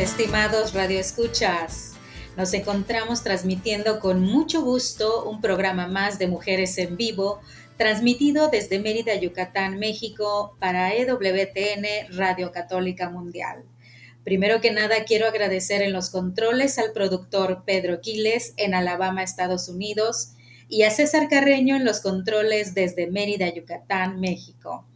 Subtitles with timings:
[0.00, 1.92] estimados radioescuchas.
[2.34, 7.40] Nos encontramos transmitiendo con mucho gusto un programa más de Mujeres en Vivo,
[7.76, 13.62] transmitido desde Mérida, Yucatán, México, para EWTN Radio Católica Mundial.
[14.24, 19.68] Primero que nada, quiero agradecer en los controles al productor Pedro Quiles en Alabama, Estados
[19.68, 20.32] Unidos,
[20.66, 24.86] y a César Carreño en los controles desde Mérida, Yucatán, México.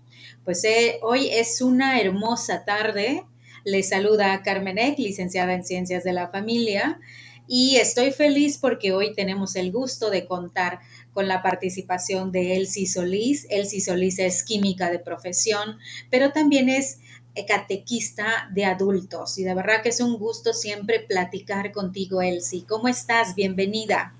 [0.46, 3.24] Pues eh, hoy es una hermosa tarde.
[3.64, 7.00] Les saluda Carmen Eck, licenciada en Ciencias de la Familia,
[7.46, 10.80] y estoy feliz porque hoy tenemos el gusto de contar
[11.12, 13.46] con la participación de Elsie Solís.
[13.50, 15.78] Elsie Solís es química de profesión,
[16.10, 17.00] pero también es
[17.48, 19.38] catequista de adultos.
[19.38, 22.64] Y de verdad que es un gusto siempre platicar contigo, Elsie.
[22.66, 23.34] ¿Cómo estás?
[23.34, 24.14] Bienvenida.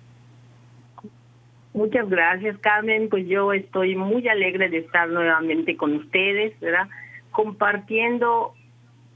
[1.75, 3.09] Muchas gracias, Carmen.
[3.09, 6.89] Pues yo estoy muy alegre de estar nuevamente con ustedes, ¿verdad?
[7.31, 8.55] Compartiendo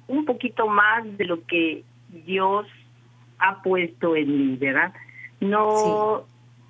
[0.08, 2.66] un poquito más de lo que Dios
[3.38, 4.92] ha puesto en mí, ¿verdad?
[5.40, 6.24] No,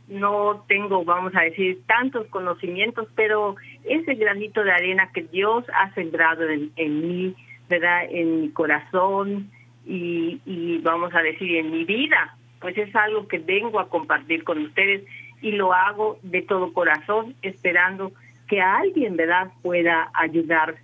[0.08, 5.92] no tengo, vamos a decir, tantos conocimientos, pero ese granito de arena que Dios ha
[5.94, 7.34] sembrado en, en mí,
[7.68, 8.04] ¿verdad?
[8.10, 9.50] En mi corazón
[9.86, 14.44] y, y vamos a decir en mi vida, pues es algo que vengo a compartir
[14.44, 15.04] con ustedes
[15.40, 18.12] y lo hago de todo corazón, esperando
[18.48, 20.76] que alguien, ¿verdad?, pueda ayudar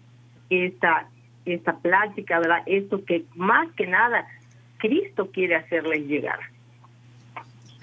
[0.50, 1.08] esta
[1.44, 2.62] esta plática, ¿verdad?
[2.66, 4.26] Esto que más que nada
[4.78, 6.38] Cristo quiere hacerles llegar.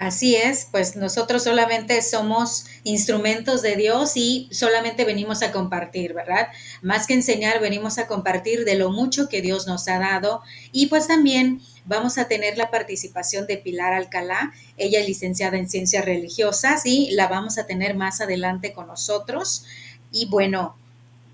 [0.02, 6.48] Así es, pues nosotros solamente somos instrumentos de Dios y solamente venimos a compartir, ¿verdad?
[6.82, 10.86] Más que enseñar, venimos a compartir de lo mucho que Dios nos ha dado y
[10.86, 16.04] pues también vamos a tener la participación de Pilar Alcalá, ella es licenciada en ciencias
[16.04, 19.66] religiosas y la vamos a tener más adelante con nosotros.
[20.10, 20.76] Y bueno,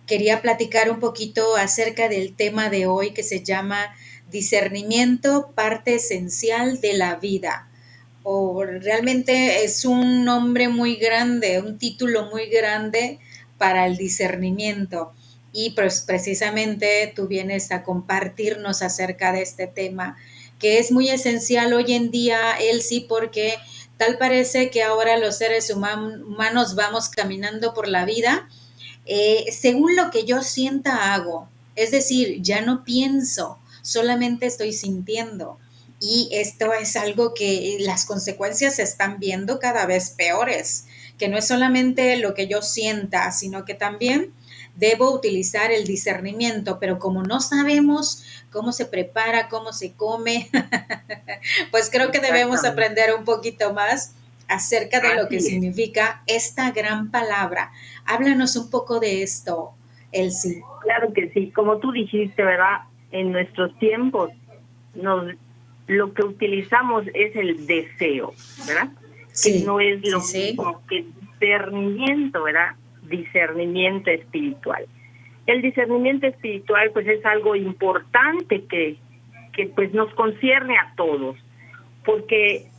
[0.09, 3.95] quería platicar un poquito acerca del tema de hoy que se llama
[4.31, 7.69] discernimiento, parte esencial de la vida.
[8.25, 13.21] O realmente es un nombre muy grande, un título muy grande
[13.59, 15.13] para el discernimiento.
[15.53, 20.17] Y pues precisamente tú vienes a compartirnos acerca de este tema,
[20.59, 23.55] que es muy esencial hoy en día, Elsie, porque
[23.97, 28.49] tal parece que ahora los seres humanos vamos caminando por la vida
[29.09, 31.49] eh, según lo que yo sienta hago.
[31.75, 35.59] Es decir, ya no pienso, solamente estoy sintiendo.
[36.01, 40.85] Y esto es algo que las consecuencias se están viendo cada vez peores,
[41.19, 44.33] que no es solamente lo que yo sienta, sino que también
[44.77, 50.51] debo utilizar el discernimiento, pero como no sabemos cómo se prepara, cómo se come,
[51.73, 54.13] pues creo que debemos aprender un poquito más
[54.47, 57.71] acerca de lo que significa esta gran palabra.
[58.09, 59.73] Háblanos un poco de esto,
[60.13, 60.63] Elsie.
[60.83, 62.81] Claro que sí, como tú dijiste, ¿verdad?
[63.13, 64.31] En nuestros tiempos
[64.95, 65.35] nos,
[65.87, 68.33] lo que utilizamos es el deseo,
[68.67, 68.89] ¿verdad?
[69.33, 72.77] Sí, que no es lo sí, mismo que discernimiento, ¿verdad?
[73.03, 74.87] Discernimiento espiritual.
[75.47, 78.97] El discernimiento espiritual pues es algo importante que,
[79.53, 81.37] que pues nos concierne a todos,
[82.07, 82.71] porque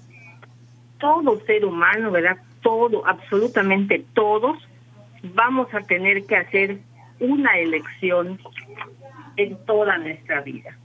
[1.00, 2.38] todo ser humano, ¿verdad?
[2.62, 4.58] Todo, absolutamente todos,
[5.24, 6.80] vamos a tener que hacer
[7.20, 8.40] una elección
[9.38, 10.78] en toda nuestra vida.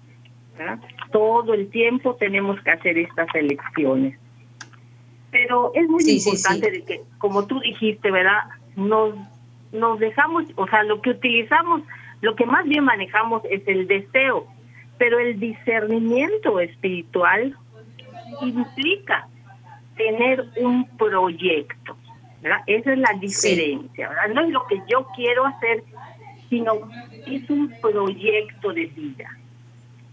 [0.56, 0.78] ¿verdad?
[1.10, 4.18] Todo el tiempo tenemos que hacer estas elecciones.
[5.30, 6.78] Pero es muy Sí, sí, importante sí.
[6.78, 8.42] de que, como tú dijiste, ¿verdad?
[8.76, 9.14] Nos,
[9.72, 11.82] nos dejamos, o sea, lo que utilizamos,
[12.20, 14.46] lo que más bien manejamos es el deseo,
[14.98, 17.56] pero el discernimiento espiritual
[18.40, 19.26] implica
[19.96, 21.96] tener un proyecto,
[22.44, 22.60] ¿verdad?
[22.66, 24.28] Esa es la diferencia, ¿verdad?
[24.34, 25.82] No es lo que yo quiero hacer,
[26.50, 26.88] sino
[27.26, 29.30] es un proyecto de vida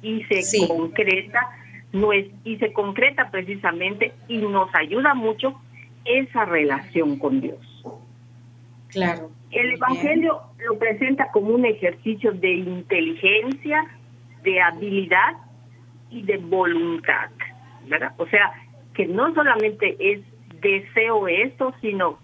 [0.01, 1.49] y se concreta
[1.91, 5.59] no es, y se concreta precisamente y nos ayuda mucho
[6.05, 7.59] esa relación con Dios.
[8.87, 9.29] Claro.
[9.51, 13.85] El Evangelio lo presenta como un ejercicio de inteligencia,
[14.43, 15.33] de habilidad
[16.09, 17.29] y de voluntad,
[17.87, 18.13] ¿verdad?
[18.17, 18.53] O sea,
[18.93, 20.21] que no solamente es
[20.61, 22.19] deseo esto, sino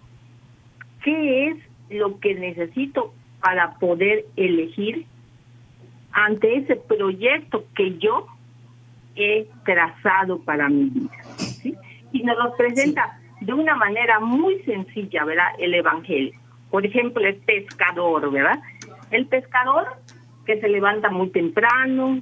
[1.02, 1.56] qué es
[1.90, 5.06] lo que necesito para poder elegir
[6.12, 8.26] ante ese proyecto que yo
[9.16, 11.10] he trazado para mi vida.
[11.36, 11.74] ¿sí?
[12.12, 15.48] Y nos lo presenta de una manera muy sencilla, ¿verdad?
[15.58, 16.32] El Evangelio.
[16.70, 18.58] Por ejemplo, el pescador, ¿verdad?
[19.10, 19.86] El pescador
[20.44, 22.20] que se levanta muy temprano,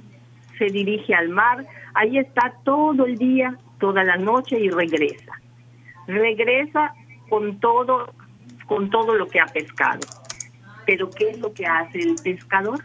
[0.57, 5.33] se dirige al mar, ahí está todo el día, toda la noche y regresa.
[6.07, 6.93] Regresa
[7.29, 8.13] con todo,
[8.65, 10.01] con todo lo que ha pescado.
[10.85, 12.83] Pero ¿qué es lo que hace el pescador?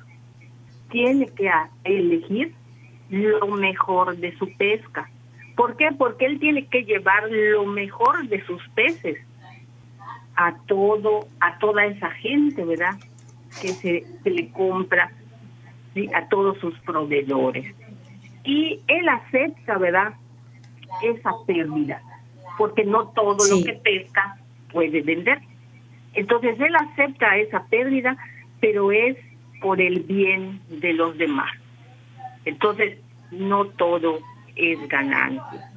[0.90, 1.50] Tiene que
[1.84, 2.54] elegir
[3.10, 5.08] lo mejor de su pesca.
[5.56, 5.90] ¿Por qué?
[5.96, 9.18] Porque él tiene que llevar lo mejor de sus peces
[10.34, 12.96] a todo, a toda esa gente, ¿verdad?
[13.60, 15.12] Que se, le compra
[16.14, 17.74] a todos sus proveedores.
[18.44, 20.14] Y él acepta, ¿verdad?
[21.02, 22.02] Esa pérdida,
[22.62, 24.36] porque no todo lo que pesca
[24.70, 25.40] puede vender.
[26.14, 28.16] Entonces él acepta esa pérdida,
[28.60, 29.16] pero es
[29.60, 31.50] por el bien de los demás.
[32.44, 32.98] Entonces,
[33.32, 34.20] no todo
[34.54, 35.72] es ganancia.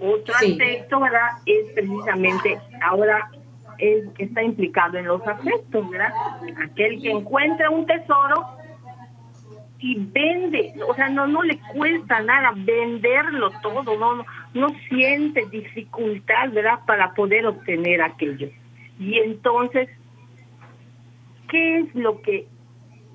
[0.00, 1.30] Otro aspecto, ¿verdad?
[1.46, 3.30] Es precisamente, ahora
[3.78, 6.12] es, está implicado en los afectos, ¿verdad?
[6.60, 8.48] Aquel que encuentra un tesoro
[9.84, 15.44] y vende, o sea, no, no le cuesta nada venderlo todo, no, no, no siente
[15.50, 16.78] dificultad, ¿verdad?
[16.86, 18.48] Para poder obtener aquello.
[18.98, 19.90] Y entonces,
[21.50, 22.46] ¿qué es lo que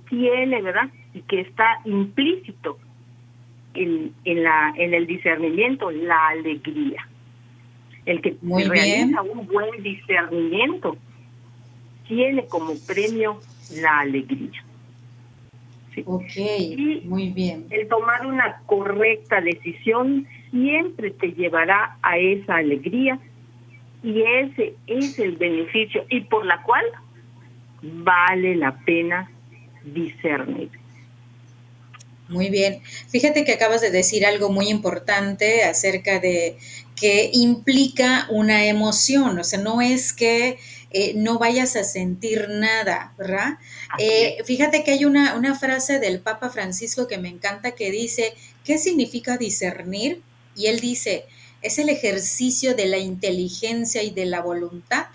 [0.10, 0.90] tiene, ¿verdad?
[1.16, 2.78] y que está implícito
[3.74, 7.08] en, en, la, en el discernimiento, la alegría.
[8.06, 10.98] El que realiza un buen discernimiento
[12.08, 13.40] tiene como premio
[13.82, 14.64] la alegría.
[16.06, 17.66] Ok, muy bien.
[17.70, 23.20] El tomar una correcta decisión siempre te llevará a esa alegría
[24.04, 26.86] y ese es el beneficio y por la cual
[27.82, 29.30] vale la pena
[29.84, 30.70] discernir.
[32.30, 32.82] Muy bien.
[33.10, 36.58] Fíjate que acabas de decir algo muy importante acerca de
[36.96, 40.60] que implica una emoción, o sea, no es que
[40.92, 43.58] eh, no vayas a sentir nada, ¿verdad?
[43.98, 48.34] Eh, fíjate que hay una, una frase del Papa Francisco que me encanta que dice,
[48.64, 50.22] ¿qué significa discernir?
[50.56, 51.26] Y él dice,
[51.62, 55.08] es el ejercicio de la inteligencia y de la voluntad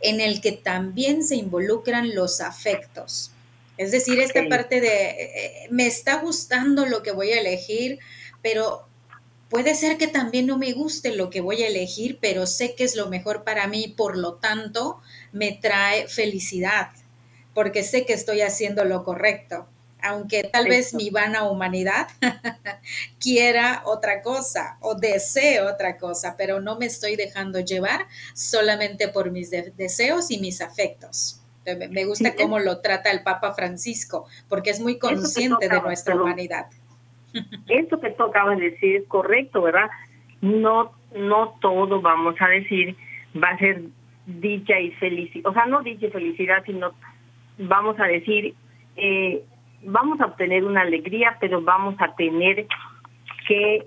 [0.00, 3.32] en el que también se involucran los afectos.
[3.76, 7.98] Es decir, esta parte de, eh, eh, me está gustando lo que voy a elegir,
[8.42, 8.87] pero
[9.48, 12.84] puede ser que también no me guste lo que voy a elegir, pero sé que
[12.84, 15.00] es lo mejor para mí, por lo tanto,
[15.32, 16.90] me trae felicidad,
[17.54, 19.66] porque sé que estoy haciendo lo correcto,
[20.00, 22.08] aunque tal vez mi vana humanidad
[23.20, 29.30] quiera otra cosa o desee otra cosa, pero no me estoy dejando llevar solamente por
[29.30, 31.40] mis deseos y mis afectos.
[31.90, 36.66] Me gusta cómo lo trata el Papa Francisco, porque es muy consciente de nuestra humanidad.
[37.68, 39.90] Esto que tú acabas de decir es correcto, ¿verdad?
[40.40, 42.96] No, no todo, vamos a decir,
[43.42, 43.82] va a ser
[44.26, 46.92] dicha y felicidad, o sea, no dicha y felicidad, sino
[47.58, 48.54] vamos a decir,
[48.96, 49.42] eh,
[49.82, 52.66] vamos a obtener una alegría, pero vamos a tener
[53.46, 53.86] que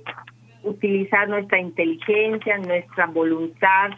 [0.63, 3.91] utilizar nuestra inteligencia, nuestra voluntad,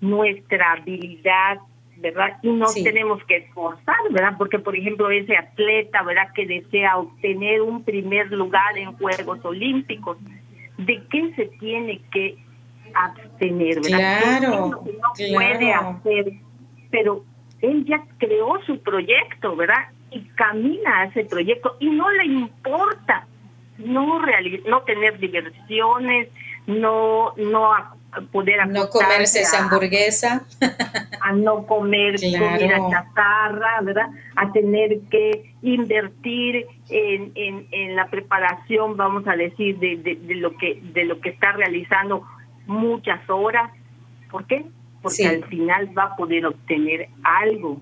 [0.00, 1.58] nuestra habilidad
[2.02, 2.38] ¿verdad?
[2.42, 4.34] Y no tenemos que esforzar, ¿verdad?
[4.36, 6.32] Porque, por ejemplo, ese atleta, ¿verdad?
[6.34, 10.18] Que desea obtener un primer lugar en Juegos Olímpicos,
[10.78, 12.36] ¿de qué se tiene que
[12.94, 14.20] abstener, ¿verdad?
[14.20, 14.82] Claro, no
[15.14, 16.32] puede hacer,
[16.90, 17.24] pero
[17.62, 19.88] él ya creó su proyecto, ¿verdad?
[20.10, 23.26] Y camina a ese proyecto y no le importa
[23.78, 24.20] no
[24.66, 26.28] no tener diversiones,
[26.66, 27.72] no no
[28.30, 30.44] poder no comerse esa hamburguesa.
[31.20, 39.26] a no comer comida chatarra verdad a tener que invertir en, en, la preparación vamos
[39.26, 42.26] a decir de, de, lo que de lo que está realizando
[42.66, 43.70] muchas horas.
[44.30, 44.64] ¿por qué?
[45.00, 47.80] porque al final va a poder obtener algo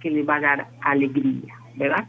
[0.00, 2.08] que le va a dar alegría verdad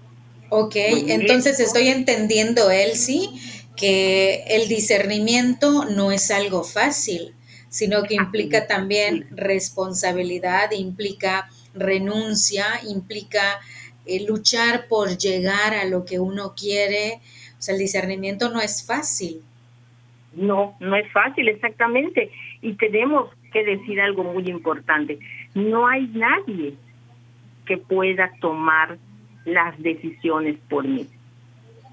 [0.50, 3.30] Ok, entonces estoy entendiendo, Elsie,
[3.76, 7.36] que el discernimiento no es algo fácil
[7.70, 13.60] sino que implica también responsabilidad, implica renuncia, implica
[14.06, 17.20] eh, luchar por llegar a lo que uno quiere.
[17.58, 19.42] O sea, el discernimiento no es fácil.
[20.34, 22.32] No, no es fácil, exactamente.
[22.62, 25.20] Y tenemos que decir algo muy importante.
[25.54, 26.74] No hay nadie
[27.66, 28.98] que pueda tomar
[29.46, 31.08] las decisiones por mí.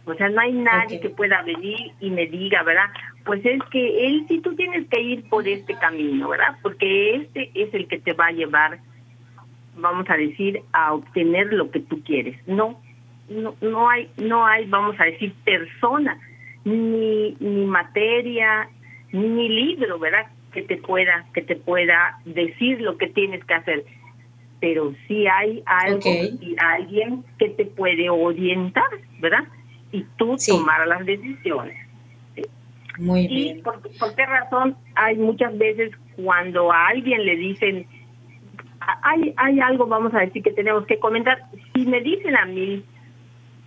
[0.04, 2.90] O sea, no hay nadie que pueda venir y me diga, ¿verdad?
[3.26, 6.56] Pues es que él sí tú tienes que ir por este camino, ¿verdad?
[6.62, 8.78] Porque este es el que te va a llevar,
[9.76, 12.36] vamos a decir, a obtener lo que tú quieres.
[12.46, 12.80] No,
[13.28, 16.18] no, no hay, no hay, vamos a decir, persona,
[16.64, 18.68] ni, ni materia,
[19.12, 20.26] ni libro, ¿verdad?
[20.52, 23.84] Que te pueda, que te pueda decir lo que tienes que hacer
[24.60, 28.88] pero sí hay algo y alguien que te puede orientar,
[29.20, 29.44] ¿verdad?
[29.92, 31.85] Y tú tomar las decisiones.
[32.98, 33.80] Muy y Por,
[34.14, 37.86] qué razón hay muchas veces cuando a alguien le dicen,
[38.80, 41.38] hay, hay algo, vamos a decir, que tenemos que comentar,
[41.74, 42.84] si me dicen a mí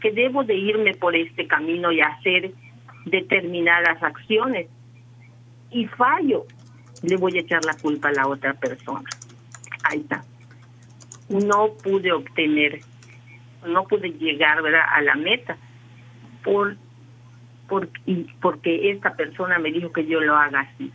[0.02, 2.52] que debo de irme por este camino y hacer
[3.06, 4.68] determinadas acciones
[5.72, 6.46] y fallo,
[7.04, 9.10] le voy a echar la culpa a la otra persona.
[9.84, 10.24] Ahí está
[11.30, 12.82] no pude obtener,
[13.66, 14.82] no pude llegar ¿verdad?
[14.92, 15.58] a la meta
[16.44, 16.76] por,
[17.70, 17.90] por,
[18.42, 20.92] porque esta persona me dijo que yo lo haga así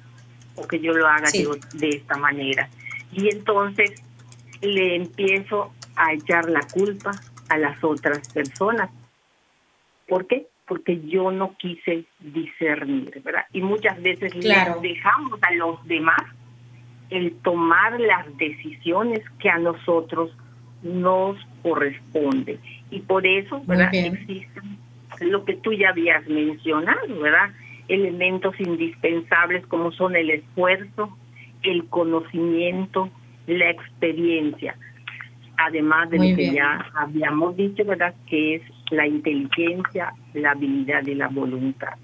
[0.57, 2.69] o que yo lo haga de, esta manera.
[3.13, 4.03] Y entonces
[4.61, 7.13] le empiezo a echar la culpa
[7.49, 8.91] a las otras personas.
[10.09, 10.47] ¿Por qué?
[10.67, 13.47] Porque yo no quise discernir, ¿verdad?
[13.53, 14.81] Y muchas veces claro.
[14.81, 16.23] dejamos a los demás
[17.11, 20.37] el tomar las decisiones que a nosotros
[20.83, 22.59] nos corresponde.
[22.91, 23.91] Y por eso, ¿verdad?
[23.93, 24.79] Existen
[25.21, 27.51] lo que tú ya habías mencionado, ¿verdad?
[27.89, 31.17] Elementos indispensables como son el esfuerzo,
[31.63, 33.11] el conocimiento,
[33.47, 34.77] la experiencia.
[35.57, 38.15] Además de lo que ya habíamos dicho, ¿verdad?
[38.29, 41.95] Que es la inteligencia, la habilidad y la voluntad.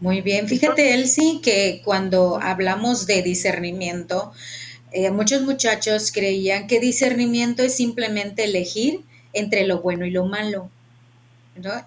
[0.00, 4.32] Muy bien, fíjate Elsie que cuando hablamos de discernimiento,
[4.90, 9.00] eh, muchos muchachos creían que discernimiento es simplemente elegir
[9.32, 10.70] entre lo bueno y lo malo.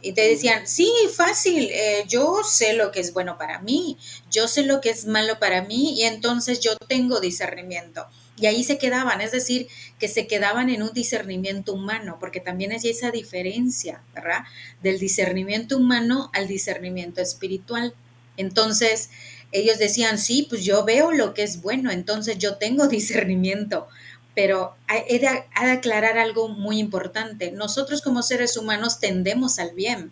[0.02, 3.98] Y te decían, sí, fácil, eh, yo sé lo que es bueno para mí,
[4.30, 8.06] yo sé lo que es malo para mí y entonces yo tengo discernimiento.
[8.38, 9.68] Y ahí se quedaban, es decir,
[9.98, 14.44] que se quedaban en un discernimiento humano, porque también hay esa diferencia, ¿verdad?
[14.84, 17.96] Del discernimiento humano al discernimiento espiritual.
[18.38, 19.10] Entonces,
[19.52, 23.88] ellos decían, sí, pues yo veo lo que es bueno, entonces yo tengo discernimiento.
[24.36, 24.75] Pero
[25.08, 27.51] he de, aclarar algo muy importante.
[27.51, 30.12] Nosotros como seres humanos tendemos al bien.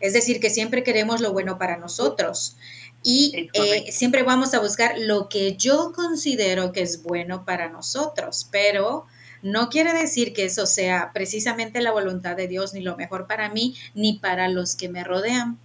[0.00, 2.56] Es decir, que siempre queremos lo bueno para nosotros.
[3.02, 8.48] Y eh, siempre vamos a buscar lo que yo considero que es bueno para nosotros.
[8.50, 9.06] Pero
[9.42, 13.48] no quiere decir que eso sea precisamente la voluntad de Dios, ni lo mejor para
[13.48, 15.58] mí, ni para los que me rodean.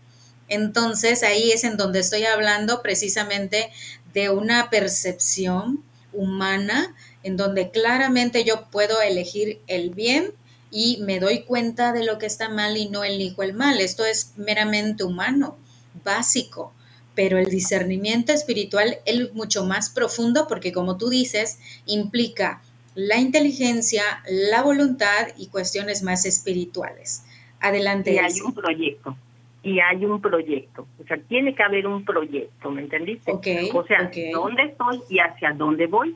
[0.47, 3.71] Entonces ahí es en donde estoy hablando precisamente
[4.13, 5.83] de una percepción
[6.13, 6.95] humana
[7.25, 10.31] en donde claramente yo puedo elegir el bien
[10.69, 13.81] y me doy cuenta de lo que está mal y no elijo el mal.
[13.81, 15.57] Esto es meramente humano,
[16.03, 16.71] básico,
[17.15, 22.61] pero el discernimiento espiritual es mucho más profundo porque como tú dices, implica
[22.93, 27.25] la inteligencia, la voluntad y cuestiones más espirituales.
[27.59, 28.13] Adelante.
[28.13, 29.17] Y hay un proyecto
[29.63, 30.85] y hay un proyecto.
[31.01, 33.31] O sea, tiene que haber un proyecto, ¿me entendiste?
[33.31, 33.41] o
[33.87, 36.15] sea, dónde estoy y hacia dónde voy.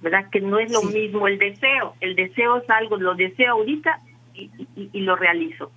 [0.00, 0.30] ¿Verdad?
[0.30, 1.94] Que no es lo mismo el deseo.
[2.00, 4.00] El deseo es algo, lo deseo ahorita
[4.34, 5.70] y, y, lo realizo.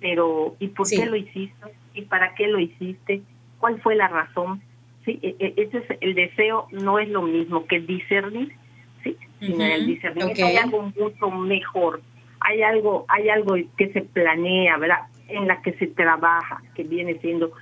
[0.00, 1.66] Pero, ¿y por qué lo hiciste?
[1.94, 3.22] ¿Y para qué lo hiciste?
[3.58, 4.62] ¿Cuál fue la razón?
[5.04, 8.52] Sí, e, e, ese es el deseo no es lo mismo que discernir,
[9.02, 12.00] sí, sino el discernimiento hay algo mucho mejor.
[12.40, 15.00] Hay algo, hay algo que se planea, ¿verdad?
[15.28, 17.52] en la que se trabaja, que viene siendo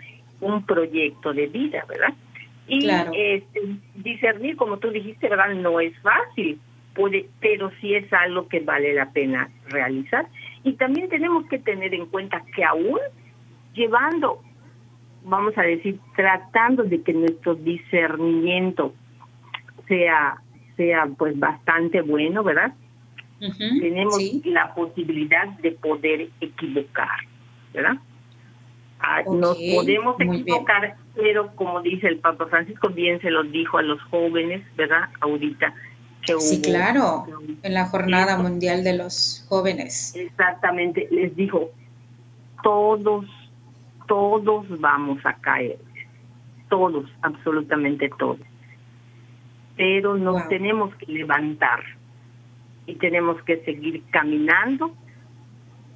[0.40, 2.14] un proyecto de vida, ¿verdad?
[2.72, 3.60] Y este,
[3.96, 5.54] discernir, como tú dijiste, ¿verdad?
[5.54, 6.58] No es fácil,
[6.94, 10.26] puede, pero sí es algo que vale la pena realizar.
[10.64, 12.98] Y también tenemos que tener en cuenta que aún
[13.74, 14.42] llevando,
[15.24, 18.94] vamos a decir, tratando de que nuestro discernimiento
[19.88, 20.40] sea,
[20.76, 22.72] sea pues bastante bueno, ¿verdad?
[23.80, 27.18] Tenemos la posibilidad de poder equivocar.
[27.72, 27.96] ¿verdad?
[29.00, 33.82] Ah, nos podemos equivocar, pero como dice el Papa Francisco, bien se los dijo a
[33.82, 35.08] los jóvenes, ¿verdad?
[35.20, 35.74] Ahorita.
[36.26, 37.26] Que sí, claro,
[37.62, 40.14] en la Jornada Mundial de los Jóvenes.
[40.14, 41.70] Exactamente, les dijo,
[42.62, 43.26] todos,
[44.06, 45.78] todos vamos a caer,
[46.68, 48.38] todos, absolutamente todos.
[49.76, 51.80] Pero nos tenemos que levantar
[52.86, 54.94] y tenemos que seguir caminando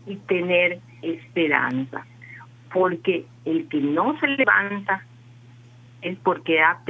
[0.07, 2.05] y tener esperanza,
[2.77, 5.03] porque el que no se levanta
[6.03, 6.83] es porque ha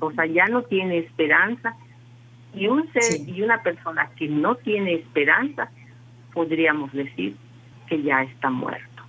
[0.00, 1.76] o sea, ya no tiene esperanza
[2.54, 5.70] y un ser y una persona que no tiene esperanza
[6.32, 7.36] podríamos decir
[7.88, 9.02] que ya está muerto.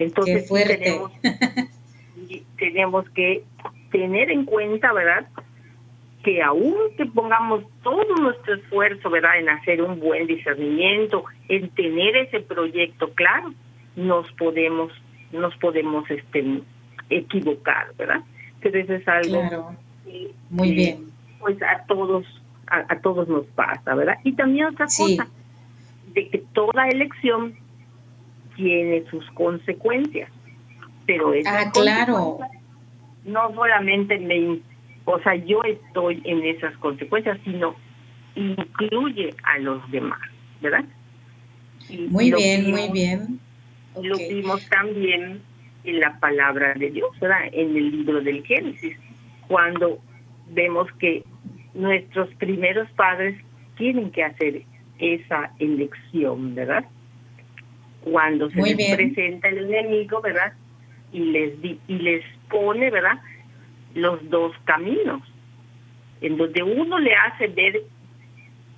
[0.00, 1.12] Entonces tenemos,
[2.58, 3.44] tenemos que
[3.92, 5.28] tener en cuenta, ¿verdad?
[6.24, 9.38] Que aún que pongamos todo nuestro esfuerzo, ¿verdad?
[9.38, 13.54] En hacer un buen discernimiento, en tener ese proyecto claro,
[13.96, 14.92] nos podemos,
[15.34, 16.62] nos podemos este,
[17.10, 18.20] equivocar, ¿verdad?
[18.60, 19.74] Pero eso es algo
[20.50, 21.06] muy bien.
[21.40, 22.24] Pues a todos,
[22.66, 24.18] a, todos nos pasa, ¿verdad?
[24.24, 25.28] Y también otra cosa,
[26.14, 27.54] de que toda elección
[28.56, 30.30] tiene sus consecuencias,
[31.06, 32.38] pero es ah, claro.
[33.24, 34.60] no solamente me,
[35.04, 37.74] o sea, yo estoy en esas consecuencias, sino
[38.36, 40.20] incluye a los demás,
[40.62, 40.84] ¿verdad?
[42.08, 43.40] muy bien, muy bien.
[44.02, 45.42] Lo vimos también
[45.84, 47.48] en la palabra de Dios, ¿verdad?
[47.52, 48.96] En el libro del Génesis,
[49.46, 49.98] cuando
[50.48, 51.22] vemos que
[51.74, 53.36] nuestros primeros padres
[53.76, 54.62] tienen que hacer
[54.98, 56.84] esa elección, ¿verdad?
[58.02, 60.52] Cuando se les presenta el enemigo, ¿verdad?
[61.12, 63.18] Y les, y les pone, ¿verdad?
[63.94, 65.22] Los dos caminos,
[66.20, 67.82] en donde uno le hace ver,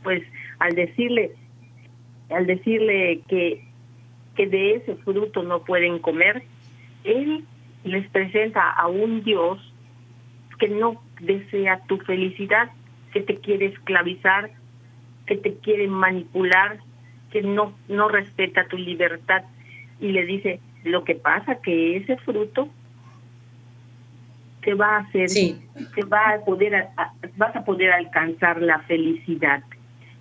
[0.02, 0.22] pues,
[0.58, 1.32] al decirle,
[2.30, 3.65] al decirle que,
[4.36, 6.42] que de ese fruto no pueden comer,
[7.04, 7.44] él
[7.84, 9.58] les presenta a un Dios
[10.58, 12.70] que no desea tu felicidad,
[13.12, 14.50] que te quiere esclavizar,
[15.26, 16.78] que te quiere manipular,
[17.30, 19.44] que no, no respeta tu libertad.
[20.00, 22.68] Y le dice, lo que pasa que ese fruto
[24.62, 26.88] te va a hacer, te va a poder,
[27.36, 29.62] vas a poder alcanzar la felicidad.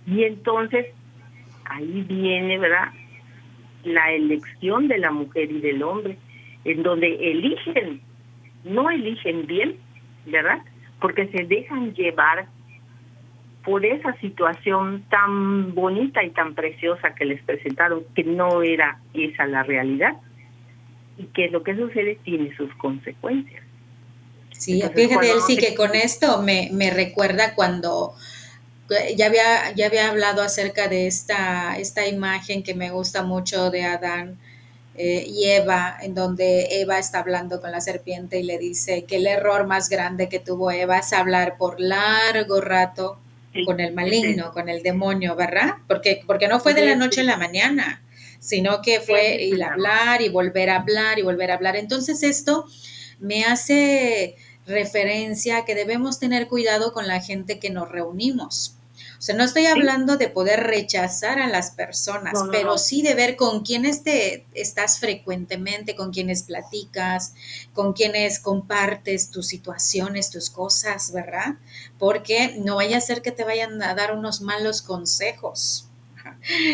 [0.06, 0.88] Y entonces
[1.66, 2.90] ahí viene, ¿verdad?
[3.86, 6.18] La elección de la mujer y del hombre,
[6.66, 8.02] en donde eligen,
[8.64, 9.78] no eligen bien,
[10.26, 10.60] ¿verdad?
[11.00, 12.48] Porque se dejan llevar
[13.64, 19.48] por esa situación tan bonita y tan preciosa que les presentaron, que no era esa
[19.48, 20.14] la realidad,
[21.18, 23.64] y que lo que sucede tiene sus consecuencias.
[24.52, 28.14] Sí, fíjate, él sí que con esto me, me recuerda cuando
[29.16, 33.84] ya había, ya había hablado acerca de esta, esta imagen que me gusta mucho de
[33.84, 34.38] Adán
[34.98, 39.18] eh, y Eva, en donde Eva está hablando con la serpiente y le dice que
[39.18, 43.20] el error más grande que tuvo Eva es hablar por largo rato
[43.66, 45.76] con el maligno, con el demonio, ¿verdad?
[45.88, 48.04] Porque, porque no fue de la noche a la mañana,
[48.40, 51.76] sino que fue a hablar y volver a hablar y volver a hablar.
[51.76, 52.66] Entonces esto
[53.20, 58.78] me hace referencia a que debemos tener cuidado con la gente que nos reunimos.
[59.18, 63.36] O sea, no estoy hablando de poder rechazar a las personas, pero sí de ver
[63.36, 67.34] con quiénes te estás frecuentemente, con quienes platicas,
[67.74, 71.56] con quienes compartes tus situaciones, tus cosas, ¿verdad?
[71.98, 75.85] Porque no vaya a ser que te vayan a dar unos malos consejos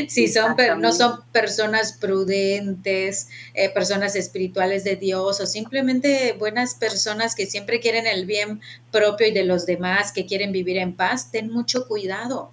[0.07, 7.35] si son, no son personas prudentes, eh, personas espirituales de Dios o simplemente buenas personas
[7.35, 11.31] que siempre quieren el bien propio y de los demás, que quieren vivir en paz,
[11.31, 12.51] ten mucho cuidado.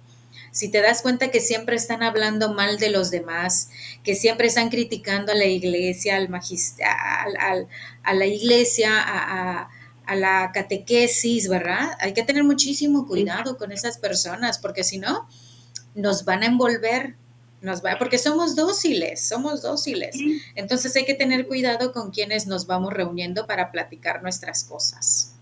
[0.51, 3.69] Si te das cuenta que siempre están hablando mal de los demás,
[4.03, 6.27] que siempre están criticando a la iglesia, al
[7.39, 7.67] al,
[8.03, 9.69] a la iglesia, a,
[10.05, 11.91] a la catequesis, ¿verdad?
[11.99, 15.27] Hay que tener muchísimo cuidado con esas personas, porque si no,
[15.99, 17.15] nos van a envolver,
[17.61, 20.17] nos va, porque somos dóciles, somos dóciles.
[20.55, 25.35] Entonces hay que tener cuidado con quienes nos vamos reuniendo para platicar nuestras cosas.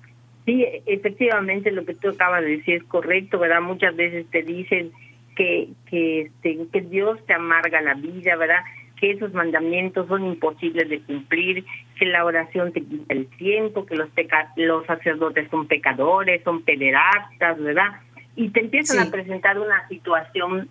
[0.45, 3.61] Sí, efectivamente lo que tú acabas de decir es correcto, ¿verdad?
[3.61, 4.91] Muchas veces te dicen
[5.35, 8.61] que, que, este, que Dios te amarga la vida, ¿verdad?
[8.99, 11.65] Que esos mandamientos son imposibles de cumplir,
[11.99, 16.63] que la oración te quita el tiempo, que los, peca los sacerdotes son pecadores, son
[16.63, 18.01] pederastas, ¿verdad?
[18.37, 20.69] Y te empiezan a presentar una situación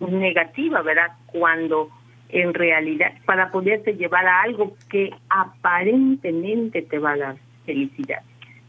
[0.00, 1.12] negativa, ¿verdad?
[1.26, 1.90] Cuando
[2.30, 8.22] en realidad, para poderte llevar a algo que aparentemente te va a dar felicidad,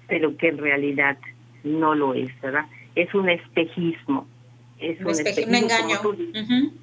[0.08, 1.18] pero que en realidad
[1.64, 2.66] no lo es, ¿verdad?
[2.96, 4.28] Es un espejismo.
[4.78, 5.98] Es un, espejismo, engaño.
[6.02, 6.74] Como tú,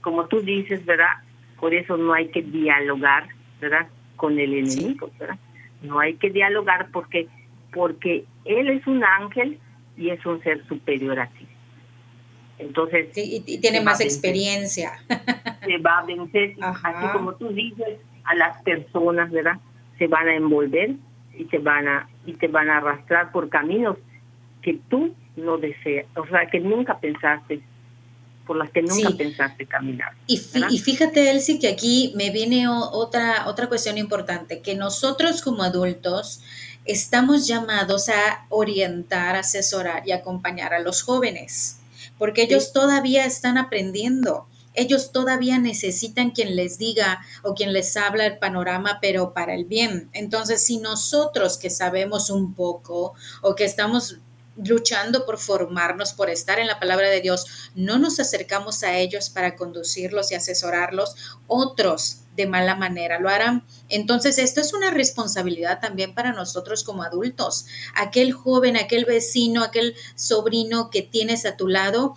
[0.00, 1.14] como tú dices, ¿verdad?
[1.58, 3.26] Por eso no hay que dialogar,
[3.60, 3.88] ¿verdad?
[4.14, 5.38] Con el enemigo, ¿verdad?
[5.82, 7.26] No hay que dialogar porque
[7.72, 9.58] porque él es un ángel
[9.98, 11.46] y es un ser superior a ti.
[12.58, 13.08] Entonces.
[13.14, 14.92] y, tiene más experiencia.
[15.64, 19.58] Se va a vencer, así como tú dices, a las personas, ¿verdad?
[19.98, 20.94] Se van a envolver
[21.36, 23.96] y te van a, y te van a arrastrar por caminos
[24.62, 27.60] que tú no deseas, o sea, que nunca pensaste
[28.46, 30.12] por las que nunca pensaste caminar.
[30.26, 35.62] Y, y, fíjate, Elsie, que aquí me viene otra, otra cuestión importante, que nosotros como
[35.62, 36.42] adultos
[36.88, 41.76] estamos llamados a orientar, asesorar y acompañar a los jóvenes,
[42.16, 44.48] porque ellos todavía están aprendiendo.
[44.74, 49.64] Ellos todavía necesitan quien les diga o quien les habla el panorama, pero para el
[49.64, 50.08] bien.
[50.12, 54.18] Entonces, si nosotros que sabemos un poco o que estamos
[54.56, 59.30] luchando por formarnos, por estar en la palabra de Dios, no nos acercamos a ellos
[59.30, 63.64] para conducirlos y asesorarlos, otros de mala manera lo harán.
[63.88, 67.66] Entonces, esto es una responsabilidad también para nosotros como adultos.
[67.94, 72.14] Aquel joven, aquel vecino, aquel sobrino que tienes a tu lado,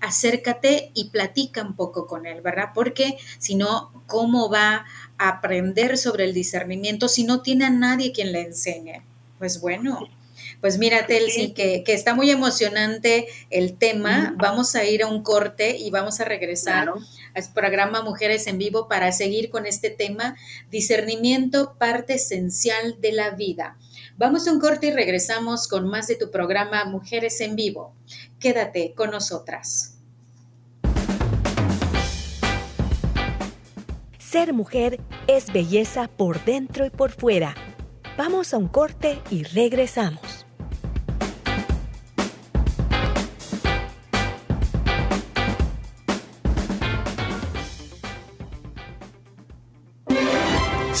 [0.00, 2.70] acércate y platica un poco con él, ¿verdad?
[2.74, 4.86] Porque si no, ¿cómo va
[5.18, 9.02] a aprender sobre el discernimiento si no tiene a nadie quien le enseñe?
[9.38, 10.08] Pues bueno,
[10.62, 14.34] pues mira, Telsi, que, que, está muy emocionante el tema.
[14.38, 16.90] Vamos a ir a un corte y vamos a regresar
[17.34, 20.36] al programa Mujeres en Vivo para seguir con este tema,
[20.70, 23.76] discernimiento, parte esencial de la vida.
[24.16, 27.94] Vamos a un corte y regresamos con más de tu programa Mujeres en Vivo.
[28.40, 29.98] Quédate con nosotras.
[34.18, 37.54] Ser mujer es belleza por dentro y por fuera.
[38.18, 40.37] Vamos a un corte y regresamos.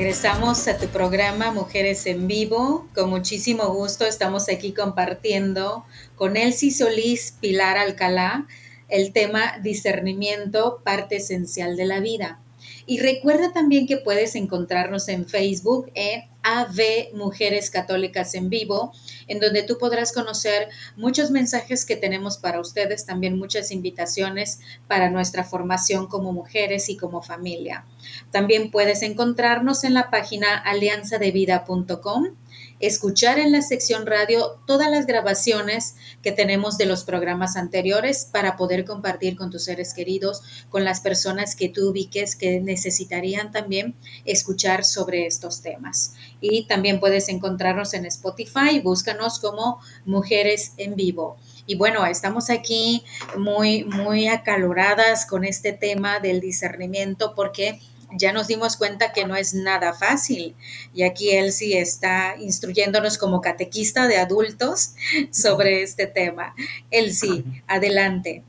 [0.00, 2.88] Regresamos a tu programa Mujeres en Vivo.
[2.94, 5.84] Con muchísimo gusto estamos aquí compartiendo
[6.16, 8.46] con Elsie Solís Pilar Alcalá
[8.88, 12.40] el tema discernimiento, parte esencial de la vida.
[12.86, 15.92] Y recuerda también que puedes encontrarnos en Facebook
[16.42, 18.92] AV Mujeres Católicas en Vivo,
[19.26, 25.10] en donde tú podrás conocer muchos mensajes que tenemos para ustedes, también muchas invitaciones para
[25.10, 27.84] nuestra formación como mujeres y como familia.
[28.30, 32.36] También puedes encontrarnos en la página alianzadevida.com
[32.80, 38.56] escuchar en la sección radio todas las grabaciones que tenemos de los programas anteriores para
[38.56, 43.94] poder compartir con tus seres queridos, con las personas que tú ubiques que necesitarían también
[44.24, 46.14] escuchar sobre estos temas.
[46.40, 51.36] Y también puedes encontrarnos en Spotify, búscanos como Mujeres en Vivo.
[51.66, 53.04] Y bueno, estamos aquí
[53.36, 57.78] muy, muy acaloradas con este tema del discernimiento porque
[58.12, 60.54] ya nos dimos cuenta que no es nada fácil.
[60.94, 64.94] Y aquí él sí está instruyéndonos como catequista de adultos
[65.30, 66.54] sobre este tema.
[66.90, 68.42] Él sí, adelante.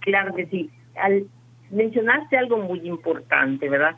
[0.00, 0.70] Claro que sí.
[0.96, 1.26] Al,
[1.70, 3.96] mencionaste algo muy importante, ¿verdad?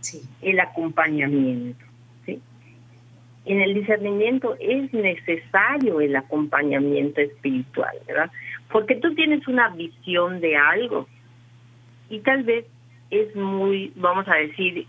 [0.00, 0.22] Sí.
[0.40, 1.84] El acompañamiento.
[2.24, 2.40] ¿sí?
[3.44, 8.30] En el discernimiento es necesario el acompañamiento espiritual, ¿verdad?
[8.70, 11.06] Porque tú tienes una visión de algo
[12.08, 12.64] y tal vez
[13.10, 14.86] es muy, vamos a decir,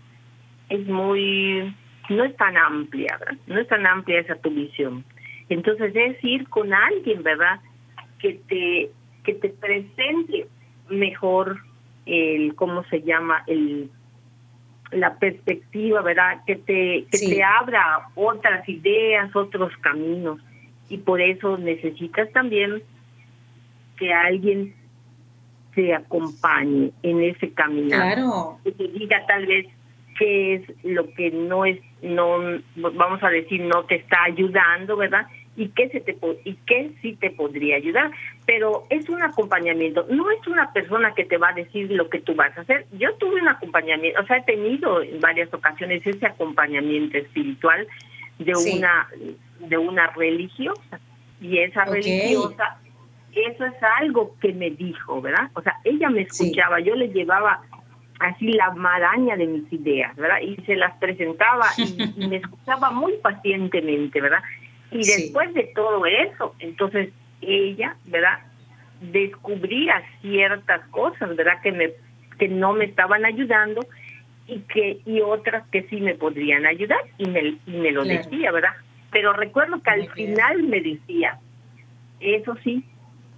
[0.68, 1.74] es muy,
[2.08, 3.36] no es tan amplia, ¿verdad?
[3.46, 5.04] No es tan amplia esa tu visión.
[5.48, 7.60] Entonces es ir con alguien, ¿verdad?
[8.18, 8.90] Que te,
[9.24, 10.46] que te presente
[10.88, 11.58] mejor
[12.06, 13.42] el, ¿cómo se llama?
[13.46, 13.90] El,
[14.92, 16.42] la perspectiva, ¿verdad?
[16.46, 20.40] Que te, que te abra otras ideas, otros caminos.
[20.88, 22.82] Y por eso necesitas también
[23.96, 24.74] que alguien
[25.74, 28.14] se acompañe en ese caminar.
[28.14, 28.58] Claro.
[28.64, 29.66] Que te diga tal vez
[30.18, 32.38] qué es lo que no es, no,
[32.76, 35.26] vamos a decir, no te está ayudando, ¿verdad?
[35.56, 38.10] Y qué, se te, y qué sí te podría ayudar.
[38.46, 42.20] Pero es un acompañamiento, no es una persona que te va a decir lo que
[42.20, 42.86] tú vas a hacer.
[42.92, 47.86] Yo tuve un acompañamiento, o sea, he tenido en varias ocasiones ese acompañamiento espiritual
[48.38, 49.08] de una
[49.60, 51.00] de una religiosa
[51.40, 52.78] y esa religiosa
[53.34, 55.50] eso es algo que me dijo, ¿verdad?
[55.54, 57.62] O sea, ella me escuchaba, yo le llevaba
[58.20, 60.40] así la maraña de mis ideas, ¿verdad?
[60.40, 64.42] Y se las presentaba y, me escuchaba muy pacientemente, ¿verdad?
[64.90, 68.38] Y después de todo eso, entonces ella, ¿verdad?
[69.00, 71.60] Descubría ciertas cosas, ¿verdad?
[71.62, 71.90] Que me
[72.38, 73.86] que no me estaban ayudando
[74.46, 78.50] y que y otras que sí me podrían ayudar y me, y me lo decía,
[78.50, 78.74] ¿verdad?
[79.10, 81.38] Pero recuerdo que al final me decía,
[82.20, 82.84] eso sí,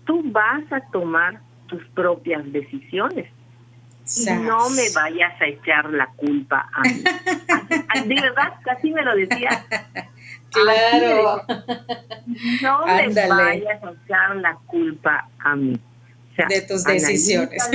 [0.04, 3.26] tú vas a tomar tus propias decisiones
[4.06, 7.02] y no me vayas a echar la culpa a mí.
[8.14, 9.64] de verdad, casi me lo decía.
[10.54, 11.42] Claro.
[12.62, 15.76] No me vayas a echar la culpa a mí.
[16.48, 17.68] de tus decisiones.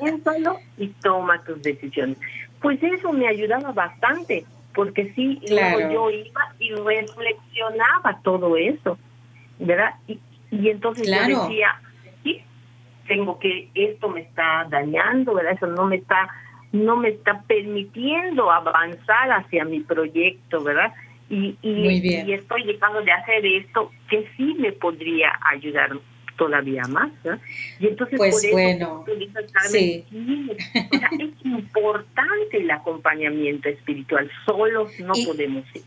[0.00, 2.16] Piénsalo y toma tus decisiones.
[2.62, 8.98] Pues eso me ayudaba bastante, porque sí, luego yo iba y reflexionaba todo eso,
[9.58, 9.94] ¿verdad?
[10.06, 10.18] Y,
[10.50, 11.80] y entonces yo decía,
[12.22, 12.42] sí,
[13.06, 15.54] tengo que, esto me está dañando, ¿verdad?
[15.54, 16.28] Eso no me está,
[16.72, 20.92] no me está permitiendo avanzar hacia mi proyecto, ¿verdad?
[21.30, 25.90] Y, y, estoy dejando de hacer esto que sí me podría ayudar
[26.38, 27.10] todavía más.
[27.22, 27.40] ¿verdad?
[27.78, 29.04] Y entonces, pues por eso, bueno,
[29.68, 30.06] sí.
[30.10, 35.82] es importante el acompañamiento espiritual, solos no podemos ir.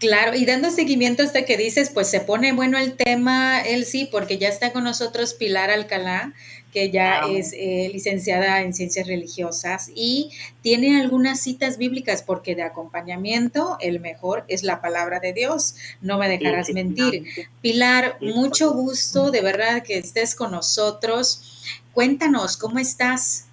[0.00, 4.08] Claro, y dando seguimiento hasta que dices, pues se pone bueno el tema, él sí,
[4.10, 6.32] porque ya está con nosotros Pilar Alcalá,
[6.72, 10.30] que ya es eh, licenciada en ciencias religiosas y
[10.62, 16.16] tiene algunas citas bíblicas, porque de acompañamiento el mejor es la palabra de Dios, no
[16.16, 17.26] me dejarás mentir.
[17.60, 21.62] Pilar, mucho gusto, de verdad que estés con nosotros.
[21.92, 23.48] Cuéntanos, ¿cómo estás?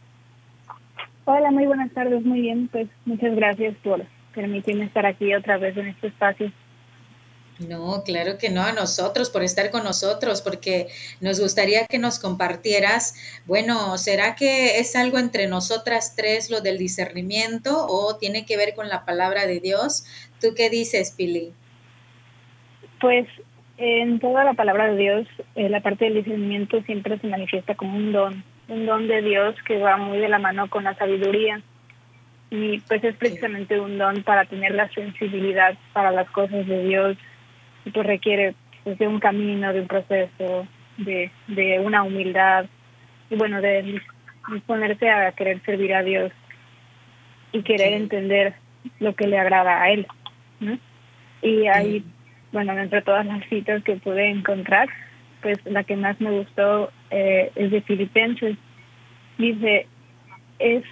[1.25, 4.05] Hola, muy buenas tardes, muy bien, pues muchas gracias por
[4.37, 6.51] permitirme estar aquí otra vez en este espacio.
[7.67, 10.87] No, claro que no, a nosotros, por estar con nosotros, porque
[11.21, 13.15] nos gustaría que nos compartieras,
[13.47, 18.75] bueno, ¿será que es algo entre nosotras tres lo del discernimiento o tiene que ver
[18.75, 20.05] con la palabra de Dios?
[20.39, 21.51] ¿Tú qué dices, Pili?
[23.01, 23.27] Pues
[23.77, 27.97] en toda la palabra de Dios, eh, la parte del discernimiento siempre se manifiesta como
[27.97, 31.63] un don, un don de Dios que va muy de la mano con la sabiduría
[32.49, 37.17] y pues es precisamente un don para tener la sensibilidad para las cosas de Dios
[37.85, 42.65] y pues requiere pues, de un camino, de un proceso, de, de una humildad
[43.29, 44.01] y bueno, de
[44.65, 46.31] ponerse a querer servir a Dios
[47.51, 48.53] y querer entender
[48.99, 50.07] lo que le agrada a Él.
[51.41, 52.03] Y ahí,
[52.51, 54.87] bueno, entre todas las citas que pude encontrar,
[55.41, 58.57] pues la que más me gustó eh, es de Filipenses.
[59.37, 59.87] Dice,
[60.59, 60.83] es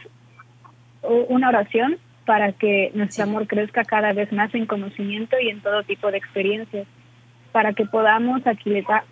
[1.07, 5.83] una oración para que nuestro amor crezca cada vez más en conocimiento y en todo
[5.83, 6.87] tipo de experiencias,
[7.51, 8.41] para que podamos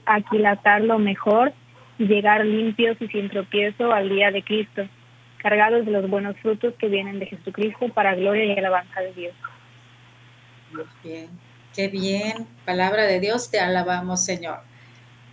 [0.06, 1.54] aquilatar, lo mejor
[1.98, 4.88] y llegar limpios y sin tropiezo al día de Cristo,
[5.38, 9.34] cargados de los buenos frutos que vienen de Jesucristo para gloria y alabanza de Dios.
[11.04, 11.30] bien,
[11.76, 14.60] qué bien, palabra de Dios, te alabamos Señor.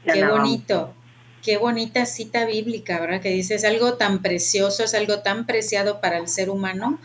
[0.04, 0.94] qué bonito.
[1.42, 3.22] Qué bonita cita bíblica, ¿verdad?
[3.22, 7.00] Que dice, es algo tan precioso, es algo tan preciado para el ser humano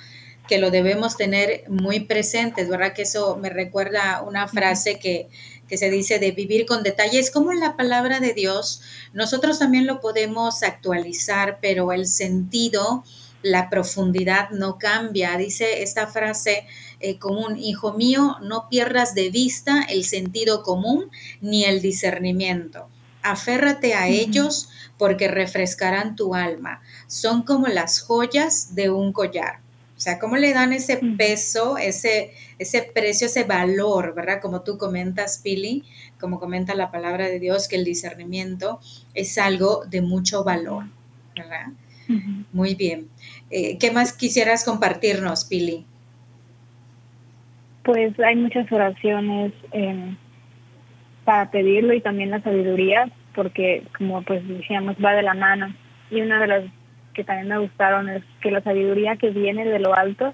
[0.50, 2.91] que lo debemos tener muy presentes, ¿verdad?
[2.93, 5.30] Que eso me recuerda una frase que,
[5.69, 8.82] que se dice de vivir con detalles, como en la palabra de Dios,
[9.13, 13.06] nosotros también lo podemos actualizar, pero el sentido,
[13.41, 15.38] la profundidad no cambia.
[15.38, 16.67] Dice esta frase
[17.00, 22.89] eh, común, hijo mío, no pierdas de vista el sentido común ni el discernimiento
[23.26, 26.82] aférrate a ellos porque refrescarán tu alma.
[27.08, 29.60] Son como las joyas de un collar.
[29.98, 34.42] O sea, ¿cómo le dan ese peso, ese, ese precio, ese valor, ¿verdad?
[34.42, 35.84] Como tú comentas, Pili,
[36.20, 38.80] como comenta la palabra de Dios, que el discernimiento
[39.14, 40.86] es algo de mucho valor,
[41.36, 41.68] ¿verdad?
[42.52, 43.08] Muy bien.
[43.50, 45.86] Eh, ¿Qué más quisieras compartirnos, Pili?
[47.84, 49.54] Pues hay muchas oraciones.
[49.72, 50.16] Eh,
[51.26, 55.74] para pedirlo y también la sabiduría, porque como pues decíamos, va de la mano.
[56.10, 56.64] Y una de las
[57.14, 60.34] que también me gustaron es que la sabiduría que viene de lo alto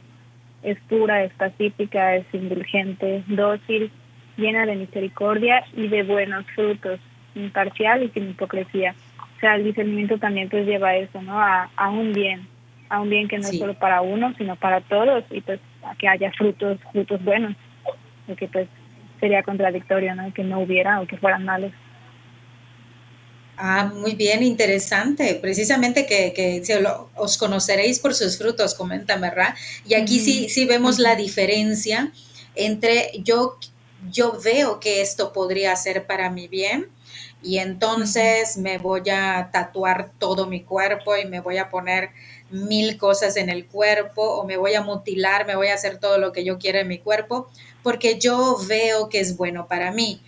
[0.63, 3.89] es pura, es pacífica, es indulgente, dócil,
[4.37, 6.99] llena de misericordia y de buenos frutos,
[7.35, 8.93] imparcial y sin hipocresía.
[9.37, 11.39] O sea, el discernimiento también pues lleva eso, ¿no?
[11.39, 12.47] A, a un bien,
[12.89, 15.95] a un bien que no es solo para uno, sino para todos y pues a
[15.95, 17.55] que haya frutos, frutos buenos,
[18.27, 18.67] porque pues
[19.21, 20.33] sería contradictorio, ¿no?
[20.33, 21.71] Que no hubiera o que fueran malos.
[23.55, 25.35] Ah, muy bien, interesante.
[25.35, 26.61] Precisamente que, que
[27.15, 29.53] os conoceréis por sus frutos, comenta ¿verdad?
[29.87, 32.11] Y aquí sí, sí vemos la diferencia
[32.55, 33.57] entre yo,
[34.11, 36.87] yo veo que esto podría ser para mi bien
[37.43, 42.09] y entonces me voy a tatuar todo mi cuerpo y me voy a poner
[42.51, 46.17] mil cosas en el cuerpo o me voy a mutilar, me voy a hacer todo
[46.17, 47.49] lo que yo quiera en mi cuerpo,
[47.83, 50.21] porque yo veo que es bueno para mí.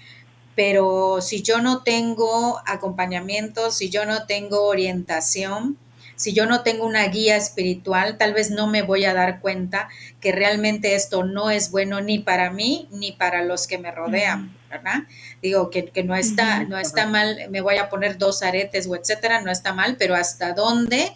[0.56, 5.78] Pero si yo no tengo acompañamiento, si yo no tengo orientación,
[6.16, 9.90] si yo no tengo una guía espiritual, tal vez no me voy a dar cuenta
[10.22, 14.56] que realmente esto no es bueno ni para mí ni para los que me rodean,
[14.70, 15.04] ¿verdad?
[15.42, 19.42] Digo que, no está, no está mal, me voy a poner dos aretes o etcétera,
[19.42, 21.12] no está mal, pero hasta dónde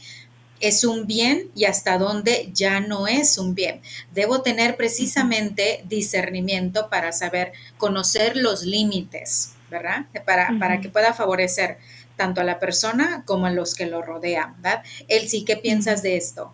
[0.59, 3.81] es un bien y hasta dónde ya no es un bien.
[4.13, 10.05] Debo tener precisamente discernimiento para saber conocer los límites, ¿verdad?
[10.25, 11.77] Para, para que pueda favorecer
[12.17, 14.83] tanto a la persona como a los que lo rodean, ¿verdad?
[15.27, 16.51] sí, ¿qué piensas de esto?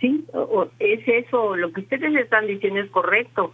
[0.00, 0.24] Sí,
[0.80, 3.52] es eso, lo que ustedes están diciendo es correcto.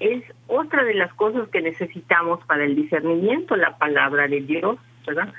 [0.00, 5.32] Es otra de las cosas que necesitamos para el discernimiento, la palabra de Dios, ¿verdad?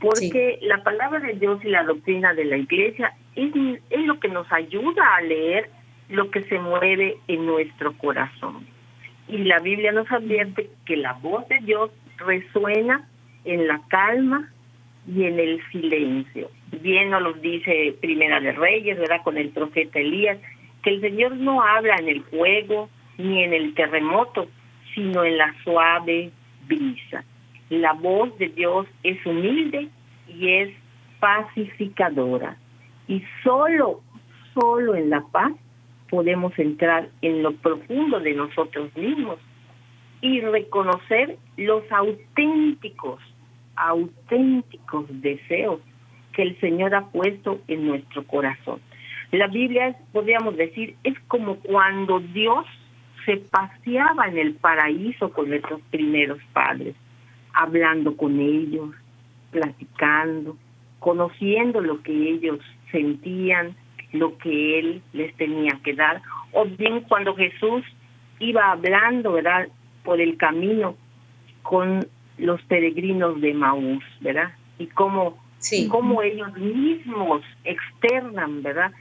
[0.00, 3.52] Porque la palabra de Dios y la doctrina de la iglesia es,
[3.90, 5.70] es lo que nos ayuda a leer
[6.08, 8.66] lo que se mueve en nuestro corazón.
[9.28, 13.06] Y la Biblia nos advierte que la voz de Dios resuena
[13.44, 14.48] en la calma
[15.06, 16.50] y en el silencio.
[16.80, 19.22] Bien nos lo dice Primera de Reyes, ¿verdad?
[19.22, 20.38] Con el profeta Elías,
[20.82, 24.48] que el Señor no habla en el fuego ni en el terremoto,
[24.94, 26.30] sino en la suave
[26.66, 27.24] brisa.
[27.70, 29.88] La voz de Dios es humilde
[30.28, 30.70] y es
[31.20, 32.56] pacificadora.
[33.06, 34.00] Y solo,
[34.54, 35.52] solo en la paz
[36.10, 39.38] podemos entrar en lo profundo de nosotros mismos
[40.20, 43.20] y reconocer los auténticos
[43.78, 45.80] auténticos deseos
[46.32, 48.80] que el Señor ha puesto en nuestro corazón.
[49.30, 52.66] La Biblia, podríamos decir, es como cuando Dios
[53.24, 56.94] se paseaba en el paraíso con nuestros primeros padres,
[57.58, 58.94] hablando con ellos,
[59.50, 60.56] platicando,
[61.00, 62.60] conociendo lo que ellos
[62.92, 63.74] sentían,
[64.12, 67.84] lo que Él les tenía que dar, o bien cuando Jesús
[68.38, 69.68] iba hablando, ¿verdad?,
[70.04, 70.94] por el camino
[71.62, 72.06] con
[72.38, 74.52] los peregrinos de Maús, ¿verdad?
[74.78, 75.36] Y cómo,
[75.90, 78.92] cómo ellos mismos externan, ¿verdad?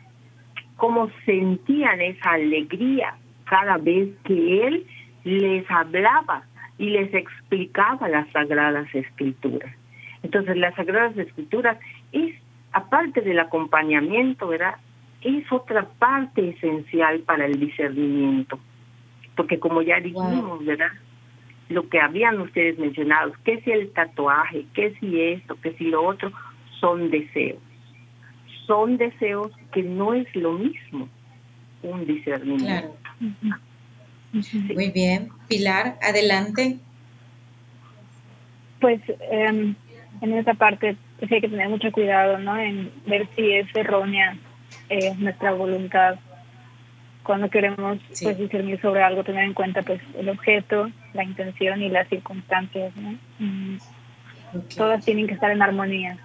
[0.78, 3.16] Cómo sentían esa alegría
[3.46, 4.86] cada vez que él
[5.24, 6.47] les hablaba
[6.78, 9.74] y les explicaba las sagradas escrituras.
[10.24, 11.78] Entonces, las sagradas escrituras
[12.12, 12.36] es,
[12.72, 14.76] aparte del acompañamiento, ¿verdad?
[15.22, 18.60] Es otra parte esencial para el discernimiento.
[19.36, 20.92] Porque como ya dijimos, ¿verdad?
[21.70, 26.06] lo que habían ustedes mencionado, que si el tatuaje, que si esto, que si lo
[26.06, 26.32] otro,
[26.80, 27.60] son deseos.
[28.66, 31.10] Son deseos que no es lo mismo
[31.84, 32.96] un discernimiento.
[34.74, 35.30] Muy bien.
[35.48, 36.78] Pilar, adelante.
[38.80, 39.76] Pues em,
[40.22, 42.58] en esa parte pues hay que tener mucho cuidado, ¿no?
[42.58, 44.38] En ver si es errónea
[44.90, 46.20] eh, nuestra voluntad
[47.24, 51.90] cuando queremos pues discernir sobre algo tener en cuenta pues el objeto la intención y
[51.90, 53.18] las circunstancias ¿no?
[53.40, 53.78] Mm.
[54.78, 56.18] todas tienen que estar en armonía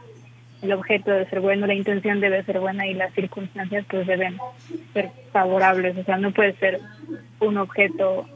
[0.63, 4.39] el objeto debe ser bueno la intención debe ser buena y las circunstancias pues deben
[4.93, 5.97] ser favorables.
[5.97, 6.81] O sea no puede ser
[7.41, 8.27] un objeto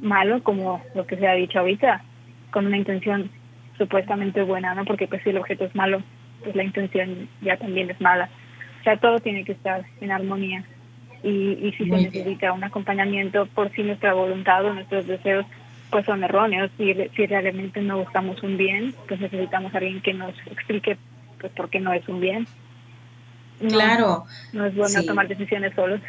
[0.00, 2.02] malo como lo que se ha dicho ahorita
[2.50, 3.30] con una intención
[3.78, 6.02] supuestamente buena no porque pues si el objeto es malo
[6.42, 8.28] pues la intención ya también es mala.
[8.80, 10.64] O sea todo tiene que estar en armonía.
[11.22, 15.46] Y, y si se necesita un acompañamiento por si nuestra voluntad o nuestros deseos
[15.90, 20.14] pues son erróneos si, si realmente no buscamos un bien pues necesitamos a alguien que
[20.14, 20.96] nos explique
[21.40, 22.46] pues por qué no es un bien.
[23.68, 24.24] Claro.
[24.52, 26.00] no es bueno tomar decisiones solos.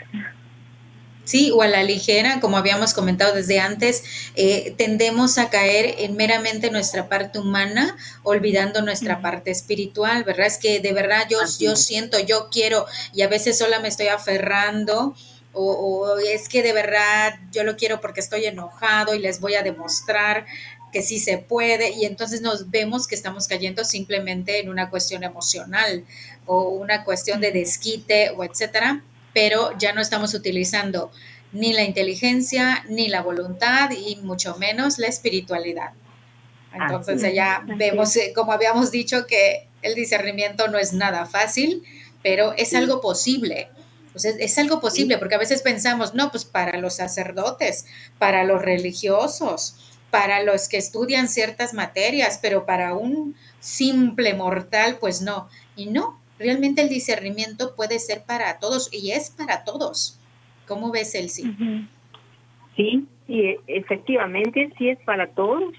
[1.24, 6.16] Sí, o a la ligera, como habíamos comentado desde antes, eh, tendemos a caer en
[6.16, 10.48] meramente nuestra parte humana, olvidando nuestra parte espiritual, ¿verdad?
[10.48, 14.08] Es que de verdad yo, yo siento, yo quiero, y a veces sola me estoy
[14.08, 15.16] aferrando,
[15.54, 19.56] o, o, es que de verdad yo lo quiero porque estoy enojado y les voy
[19.56, 20.46] a demostrar
[20.92, 25.24] que sí se puede, y entonces nos vemos que estamos cayendo simplemente en una cuestión
[25.24, 26.06] emocional
[26.46, 31.12] o una cuestión de desquite o etcétera pero ya no estamos utilizando
[31.52, 35.92] ni la inteligencia, ni la voluntad y mucho menos la espiritualidad.
[36.74, 41.84] Entonces ya vemos, eh, como habíamos dicho, que el discernimiento no es nada fácil,
[42.24, 43.70] pero es algo posible.
[44.14, 47.86] es algo posible, porque a veces pensamos, no, pues para los sacerdotes,
[48.20, 49.76] para los religiosos,
[50.12, 55.48] para los que estudian ciertas materias, pero para un simple mortal, pues no.
[55.76, 60.20] Y no, realmente el discernimiento puede ser para todos y es para todos.
[60.68, 61.56] ¿Cómo ves, Elsie?
[62.76, 65.74] Sí, sí, efectivamente sí es para todos,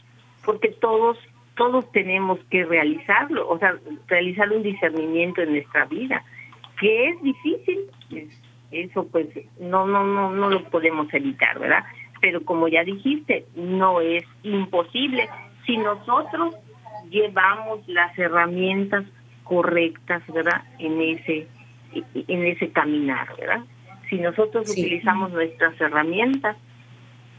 [0.45, 1.19] porque todos
[1.55, 3.77] todos tenemos que realizarlo, o sea,
[4.09, 6.25] realizar un discernimiento en nuestra vida,
[6.81, 7.81] que es difícil,
[8.71, 9.29] eso pues
[9.61, 11.85] no, no, no, no lo podemos evitar, ¿verdad?
[12.23, 15.29] Pero como ya dijiste, no es imposible
[15.67, 16.55] si nosotros
[17.11, 19.05] llevamos las herramientas
[19.43, 20.63] correctas, ¿verdad?
[20.79, 21.49] En ese,
[22.15, 23.65] en ese caminar, ¿verdad?
[24.09, 26.57] Si nosotros utilizamos nuestras herramientas,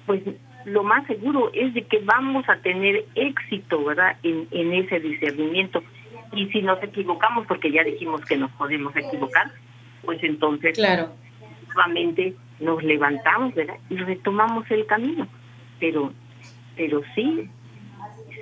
[0.05, 0.21] pues
[0.65, 4.17] lo más seguro es de que vamos a tener éxito, ¿verdad?
[4.23, 5.81] En, en ese discernimiento.
[6.33, 9.49] Y si nos equivocamos, porque ya dijimos que nos podemos equivocar,
[10.03, 11.13] pues entonces claro.
[11.67, 13.77] nuevamente nos levantamos, ¿verdad?
[13.89, 15.27] Y retomamos el camino.
[15.79, 16.13] Pero,
[16.75, 17.49] pero sí,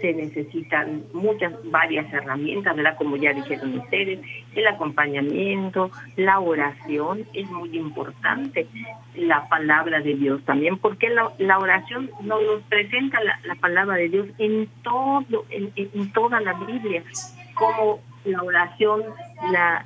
[0.02, 2.98] se necesitan muchas, varias herramientas, ¿verdad?
[2.98, 4.20] Como ya dijeron ustedes,
[4.56, 8.68] el acompañamiento, la oración es muy importante,
[9.16, 14.28] la palabra de Dios también, porque la, la oración nos, presenta la, palabra de Dios
[14.40, 17.04] en todo, en, en toda la Biblia,
[17.54, 19.04] como la oración
[19.52, 19.86] la,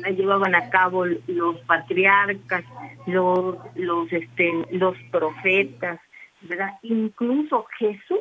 [0.00, 2.64] la llevaban a cabo los patriarcas,
[3.06, 6.00] los, los, este, los profetas,
[6.42, 6.72] ¿verdad?
[6.82, 8.20] Incluso Jesús,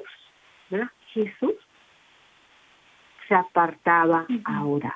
[0.69, 0.89] ¿verdad?
[1.13, 1.55] Jesús
[3.27, 4.95] se apartaba ahora.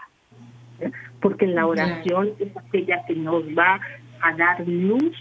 [1.21, 3.79] Porque la oración es aquella que nos va
[4.21, 5.15] a dar luz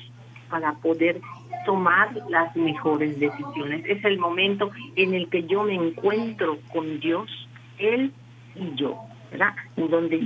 [0.51, 1.21] para poder
[1.65, 3.85] tomar las mejores decisiones.
[3.87, 7.31] Es el momento en el que yo me encuentro con Dios,
[7.79, 8.13] Él
[8.57, 8.99] y yo,
[9.35, 9.55] ¿verdad?
[9.77, 10.21] En donde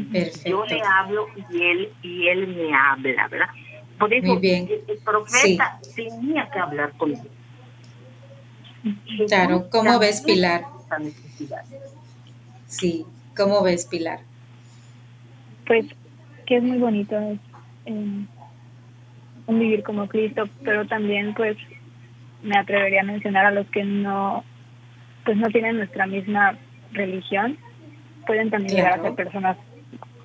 [0.45, 3.49] yo le hablo y Él y Él me habla, ¿verdad?
[3.99, 7.27] Por eso el profeta tenía que hablar con Dios
[9.27, 10.65] Claro, ¿cómo ves Pilar?
[12.67, 13.07] Sí,
[13.37, 14.21] ¿cómo ves Pilar?
[15.67, 15.87] Pues
[16.47, 17.17] que es muy bonito
[17.87, 18.27] eh,
[19.47, 21.57] un vivir como Cristo, pero también pues
[22.43, 24.45] me atrevería a mencionar a los que no
[25.25, 26.57] pues no tienen nuestra misma
[26.93, 27.59] religión,
[28.29, 29.57] pueden también llegar a ser personas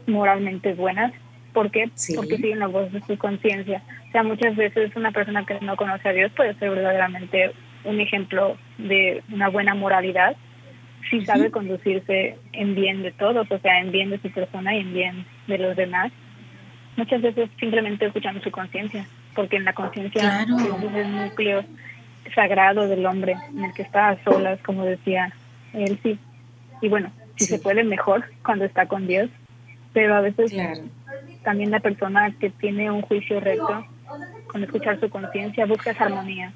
[0.05, 1.13] moralmente buenas.
[1.53, 1.89] ¿Por qué?
[2.15, 3.81] Porque siguen la voz de su conciencia.
[4.09, 7.53] O sea, muchas veces una persona que no conoce a Dios puede ser verdaderamente
[7.85, 10.35] un ejemplo de una buena moralidad
[11.09, 14.79] si sabe conducirse en bien de todos, o sea, en bien de su persona y
[14.79, 16.11] en bien de los demás.
[16.97, 20.49] Muchas veces simplemente escuchando su conciencia, porque en la conciencia es
[20.95, 21.63] el núcleo
[22.35, 25.31] sagrado del hombre, en el que está a solas, como decía
[25.73, 26.17] él, sí.
[26.81, 27.11] Y bueno,
[27.43, 29.29] si se puede mejor cuando está con Dios,
[29.93, 30.53] pero a veces
[31.43, 33.85] también la persona que tiene un juicio recto,
[34.47, 36.53] con escuchar su conciencia, busca esa armonía.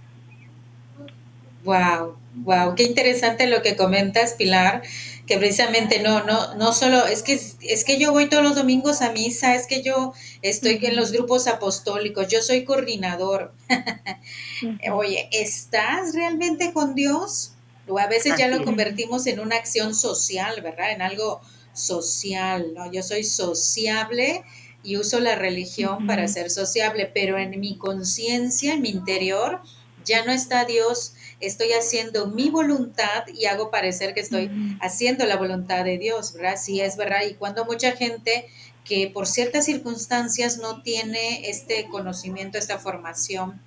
[1.64, 4.84] Wow, wow, qué interesante lo que comentas, Pilar,
[5.26, 9.02] que precisamente no, no, no solo, es que, es que yo voy todos los domingos
[9.02, 13.54] a misa, es que yo estoy en los grupos apostólicos, yo soy coordinador.
[14.94, 17.57] Oye, ¿estás realmente con Dios?
[17.88, 20.92] O a veces ya lo convertimos en una acción social, ¿verdad?
[20.92, 21.42] En algo
[21.74, 22.92] social, ¿no?
[22.92, 24.44] Yo soy sociable
[24.84, 29.62] y uso la religión para ser sociable, pero en mi conciencia, en mi interior,
[30.06, 34.50] ya no está Dios estoy haciendo mi voluntad y hago parecer que estoy
[34.82, 36.56] haciendo la voluntad de Dios, ¿verdad?
[36.58, 37.22] Sí, es verdad.
[37.30, 38.48] Y cuando mucha gente
[38.84, 43.62] que por ciertas circunstancias no tiene este conocimiento, esta formación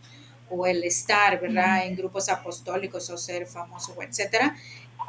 [0.51, 1.87] o el estar, ¿verdad?
[1.87, 4.57] En grupos apostólicos o ser famoso, etcétera.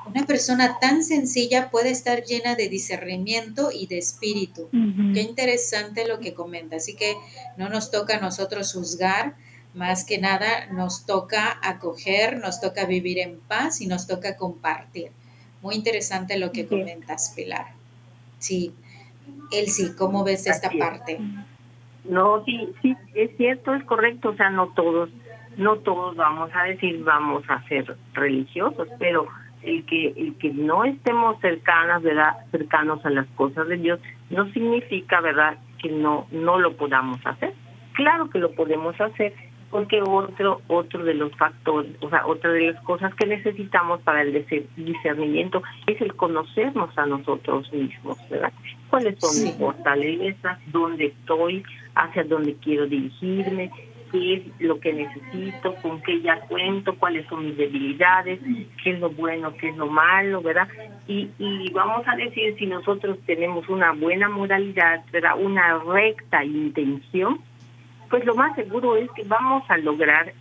[0.08, 4.70] Una persona tan sencilla puede estar llena de discernimiento y de espíritu.
[4.72, 6.78] Qué interesante lo que comenta.
[6.78, 7.16] Así que
[7.58, 9.36] no nos toca a nosotros juzgar,
[9.74, 15.12] más que nada nos toca acoger, nos toca vivir en paz y nos toca compartir.
[15.62, 17.68] Muy interesante lo que comentas, Pilar.
[18.40, 18.74] Sí,
[19.68, 21.20] sí, ¿cómo ves esta parte?
[22.04, 25.12] No, sí, sí, es cierto, es correcto, o sea, no todos,
[25.58, 29.28] no todos vamos a decir vamos a ser religiosos, pero
[29.64, 32.38] el que el que no estemos cercanas, ¿verdad?
[32.52, 34.00] cercanos a las cosas de Dios,
[34.30, 37.54] no significa, ¿verdad?, que no no lo podamos hacer.
[37.94, 39.34] Claro que lo podemos hacer,
[39.70, 44.22] porque otro otro de los factores, o sea, otra de las cosas que necesitamos para
[44.22, 44.46] el
[44.76, 48.54] discernimiento es el conocernos a nosotros mismos, ¿verdad?
[48.90, 50.60] ¿Cuáles son mis fortalezas?
[50.68, 51.64] ¿Dónde estoy?
[51.96, 53.72] ¿Hacia dónde quiero dirigirme?
[54.12, 55.76] ¿Qué es lo que necesito?
[55.76, 56.96] ¿Con qué ya cuento?
[56.96, 58.40] ¿Cuáles son mis debilidades?
[58.84, 59.56] ¿Qué es lo bueno?
[59.56, 60.42] ¿Qué es lo malo?
[60.42, 60.68] ¿Verdad?
[61.08, 65.36] Y, y vamos a decir, si nosotros tenemos una buena moralidad, ¿verdad?
[65.40, 67.40] Una recta intención,
[68.10, 70.34] pues lo más seguro es que vamos a lograr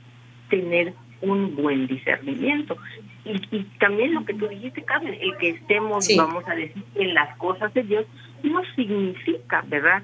[0.48, 0.92] tener
[1.22, 2.76] un buen discernimiento.
[3.24, 7.36] Y, también lo que tú dijiste, Carmen, el que estemos, vamos a decir, en las
[7.36, 8.06] cosas de Dios,
[8.42, 10.02] no significa, ¿verdad?,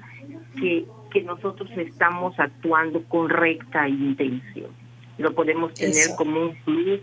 [0.59, 4.71] que, que nosotros estamos actuando con recta intención.
[5.17, 6.99] Lo podemos tener como un plus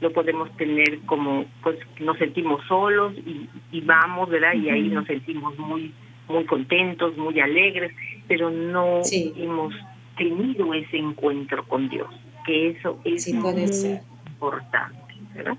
[0.00, 3.12] lo podemos tener como, pues nos sentimos solos
[3.70, 4.54] y, vamos, ¿verdad?
[4.54, 5.92] Y ahí nos sentimos muy,
[6.28, 7.92] muy contentos, muy alegres,
[8.26, 9.00] pero no
[9.36, 9.74] hemos
[10.16, 12.08] tenido ese encuentro con Dios,
[12.46, 15.58] que eso es muy importante, ¿verdad?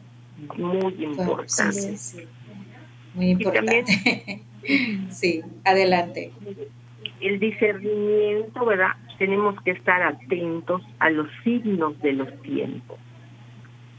[0.58, 1.96] Muy importante.
[3.14, 4.42] Muy importante.
[5.10, 6.32] sí, adelante.
[7.22, 8.92] El discernimiento, ¿verdad?
[9.18, 12.98] Tenemos que estar atentos a los signos de los tiempos,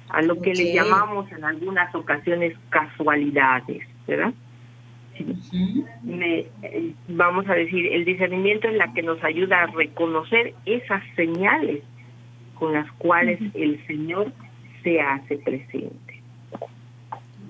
[0.08, 4.32] a lo que le llamamos en algunas ocasiones casualidades, ¿verdad?
[6.02, 11.02] Me, eh, vamos a decir, el discernimiento es la que nos ayuda a reconocer esas
[11.14, 11.82] señales
[12.54, 14.32] con las cuales el Señor
[14.82, 16.22] se hace presente.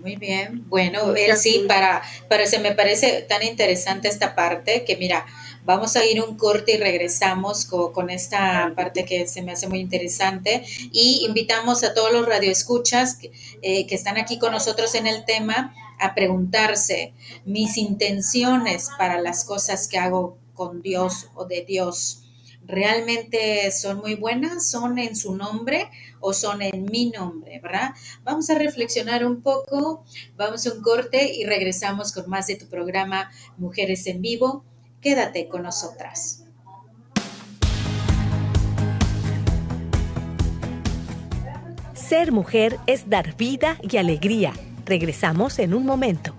[0.01, 4.97] Muy bien, bueno, él sí, para, para, se me parece tan interesante esta parte que
[4.97, 5.25] mira,
[5.65, 9.81] vamos a ir un corte y regresamos con, esta parte que se me hace muy
[9.81, 13.19] interesante y invitamos a todos los radioescuchas
[13.63, 19.45] eh, que están aquí con nosotros en el tema a preguntarse mis intenciones para las
[19.45, 22.23] cosas que hago con Dios o de Dios
[22.65, 25.91] realmente son muy buenas, son en su nombre
[26.21, 27.91] o son en mi nombre, ¿verdad?
[28.25, 30.05] Vamos a reflexionar un poco,
[30.37, 34.65] vamos a un corte y regresamos con más de tu programa Mujeres en Vivo.
[35.03, 36.45] Quédate con nosotras.
[41.93, 44.53] Ser mujer es dar vida y alegría.
[44.87, 46.37] Regresamos en un momento.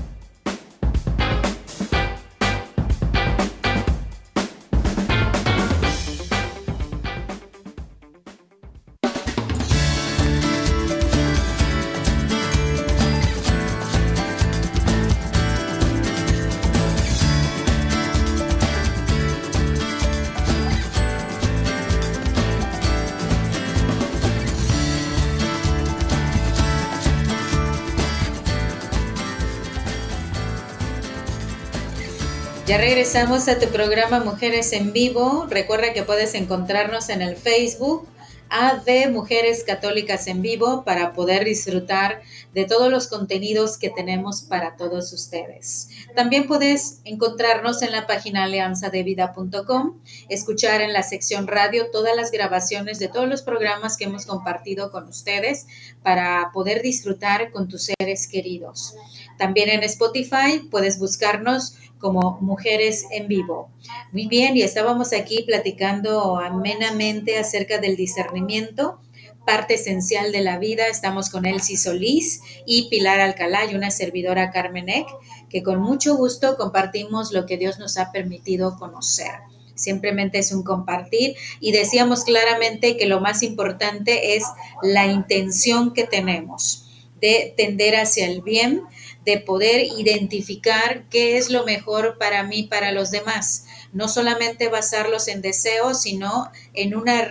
[32.71, 35.45] Ya regresamos a tu programa Mujeres en Vivo.
[35.49, 38.07] Recuerda que puedes encontrarnos en el Facebook
[38.47, 42.21] AD Mujeres Católicas en Vivo para poder disfrutar
[42.53, 45.89] de todos los contenidos que tenemos para todos ustedes.
[46.15, 49.99] También puedes encontrarnos en la página alianzadevida.com,
[50.29, 54.91] escuchar en la sección radio todas las grabaciones de todos los programas que hemos compartido
[54.91, 55.67] con ustedes
[56.03, 58.95] para poder disfrutar con tus seres queridos.
[59.37, 63.69] También en Spotify puedes buscarnos como Mujeres en Vivo.
[64.11, 68.99] Muy bien, y estábamos aquí platicando amenamente acerca del discernimiento,
[69.45, 70.87] parte esencial de la vida.
[70.87, 75.07] Estamos con Elsie Solís y Pilar Alcalá y una servidora Carmen Eck,
[75.49, 79.31] que con mucho gusto compartimos lo que Dios nos ha permitido conocer.
[79.75, 84.43] Simplemente es un compartir y decíamos claramente que lo más importante es
[84.83, 86.87] la intención que tenemos
[87.19, 88.81] de tender hacia el bien,
[89.25, 93.67] de poder identificar qué es lo mejor para mí, para los demás.
[93.93, 97.21] No solamente basarlos en deseos, sino en, una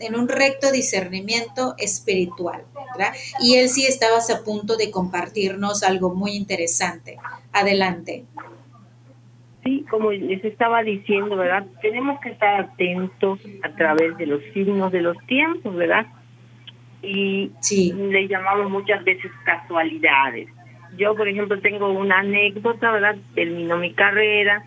[0.00, 2.64] en un recto discernimiento espiritual.
[3.40, 7.18] Y él sí estabas a punto de compartirnos algo muy interesante.
[7.52, 8.24] Adelante.
[9.64, 11.66] Sí, como les estaba diciendo, ¿verdad?
[11.80, 16.06] Tenemos que estar atentos a través de los signos de los tiempos, ¿verdad?
[17.02, 17.92] Y sí.
[17.92, 20.48] le llamamos muchas veces casualidades
[20.96, 23.16] yo, por ejemplo, tengo una anécdota, ¿verdad?
[23.34, 24.64] Termino mi carrera,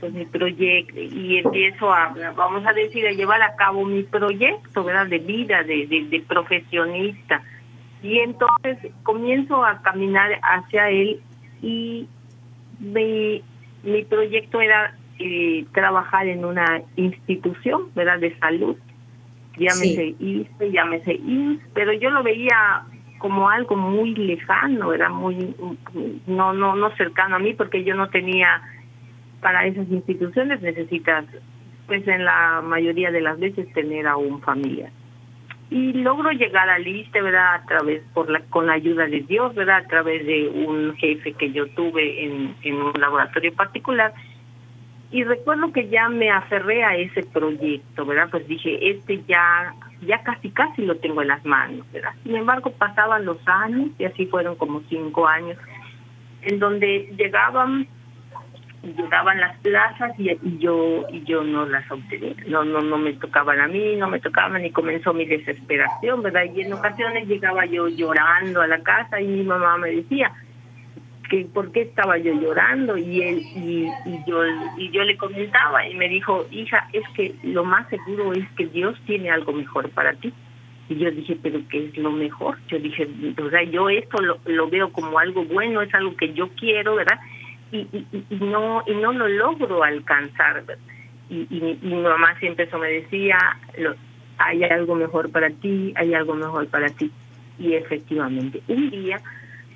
[0.00, 4.82] pues mi proyecto, y empiezo a, vamos a decir, a llevar a cabo mi proyecto,
[4.82, 5.06] ¿verdad?
[5.06, 7.42] De vida, de, de, profesionista.
[8.02, 11.20] Y entonces comienzo a caminar hacia él
[11.60, 12.08] y
[12.78, 13.42] mi,
[13.82, 18.18] mi proyecto era eh, trabajar en una institución, ¿verdad?
[18.18, 18.76] De salud.
[19.58, 20.46] Llámese sí.
[20.48, 22.84] ISPE, llámese INS, pero yo lo veía
[23.20, 25.54] como algo muy lejano, era muy
[26.26, 28.60] no no no cercano a mí porque yo no tenía
[29.40, 31.24] para esas instituciones necesitas,
[31.86, 34.40] pues en la mayoría de las veces, tener a un.
[35.70, 37.54] Y logro llegar al ISTE, ¿verdad?
[37.54, 39.78] A través, por la, con la ayuda de Dios, ¿verdad?
[39.84, 44.12] A través de un jefe que yo tuve en, en un laboratorio particular.
[45.12, 48.28] Y recuerdo que ya me aferré a ese proyecto, ¿verdad?
[48.30, 52.12] Pues dije, este ya, ya casi casi lo tengo en las manos, ¿verdad?
[52.22, 55.56] Sin embargo, pasaban los años, y así fueron como cinco años,
[56.42, 57.86] en donde llegaban
[58.82, 63.60] llegaban las plazas y, yo y yo no las obtenía no no no me tocaban
[63.60, 67.88] a mí no me tocaban y comenzó mi desesperación verdad y en ocasiones llegaba yo
[67.88, 70.32] llorando a la casa y mi mamá me decía
[71.30, 74.42] que por qué estaba yo llorando y él y, y yo
[74.76, 78.66] y yo le comentaba y me dijo hija es que lo más seguro es que
[78.66, 80.34] Dios tiene algo mejor para ti
[80.88, 82.58] y yo dije, pero ¿qué es lo mejor?
[82.66, 83.08] Yo dije,
[83.40, 87.20] o sea, yo esto lo, veo como algo bueno, es algo que yo quiero, ¿verdad?
[87.72, 90.64] y, y, no y no lo logro alcanzar
[91.28, 93.38] y, y, mi mamá siempre eso me decía
[94.38, 97.10] hay algo mejor para ti hay algo mejor para ti
[97.58, 99.20] y efectivamente un día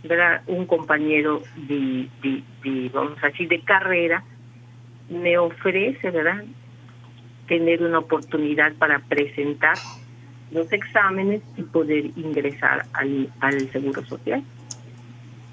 [0.08, 4.22] verdad un compañero de, de, de vamos a decir de carrera
[5.08, 6.44] me ofrece verdad
[7.46, 9.76] tener una oportunidad para presentar
[10.50, 14.42] los exámenes y poder ingresar al, al seguro social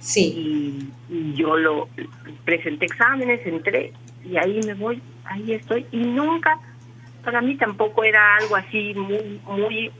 [0.02, 0.90] Sí.
[1.10, 1.88] Y, yo lo
[2.44, 3.94] presenté exámenes, entré
[4.26, 5.86] y ahí me voy, ahí estoy.
[5.92, 6.60] Y nunca,
[7.24, 9.92] para mí tampoco era algo así muy, muy,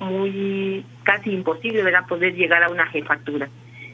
[0.00, 2.06] muy casi imposible, ¿verdad?
[2.08, 3.48] Poder llegar a una jefatura.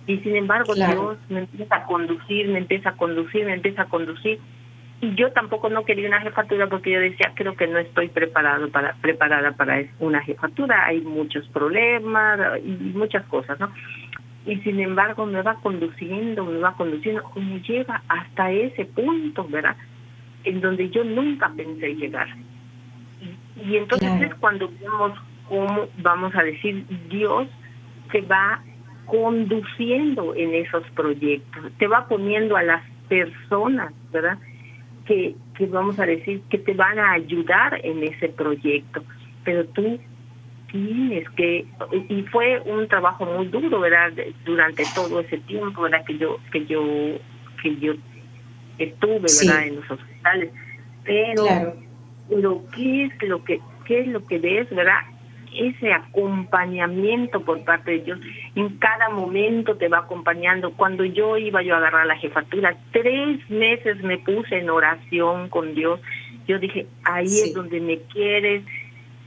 [0.07, 3.89] Y sin embargo, Dios me empieza a conducir, me empieza a conducir, me empieza a
[3.89, 4.41] conducir.
[5.01, 8.69] Y yo tampoco no quería una jefatura porque yo decía, creo que no estoy preparado
[8.71, 10.87] para preparada para una jefatura.
[10.87, 13.73] Hay muchos problemas y muchas cosas, ¿no?
[14.47, 19.77] y sin embargo me va conduciendo, me va conduciendo me lleva hasta ese punto, ¿verdad?
[20.45, 22.29] En donde yo nunca pensé llegar.
[23.65, 25.13] Y, entonces es cuando vemos
[25.49, 27.47] cómo, vamos a decir, Dios
[28.11, 28.61] te va
[29.07, 34.39] conduciendo en esos proyectos, te va poniendo a las personas, ¿verdad?
[35.07, 39.03] Que, que vamos a decir, que te van a ayudar en ese proyecto,
[39.45, 39.99] pero tú
[40.71, 41.67] tienes que
[42.09, 44.11] y fue un trabajo muy duro verdad
[44.47, 46.83] durante todo ese tiempo verdad que yo que yo
[47.63, 47.93] que yo
[48.79, 50.51] estuve verdad en los hospitales.
[51.05, 51.45] Pero
[52.29, 55.01] pero qué es lo que qué es lo que ves verdad
[55.55, 58.21] ese acompañamiento por parte de Dios.
[58.55, 60.73] En cada momento te va acompañando.
[60.73, 65.75] Cuando yo iba yo a agarrar la jefatura tres meses me puse en oración con
[65.75, 66.01] Dios.
[66.47, 68.65] Yo dije ahí es donde me quieres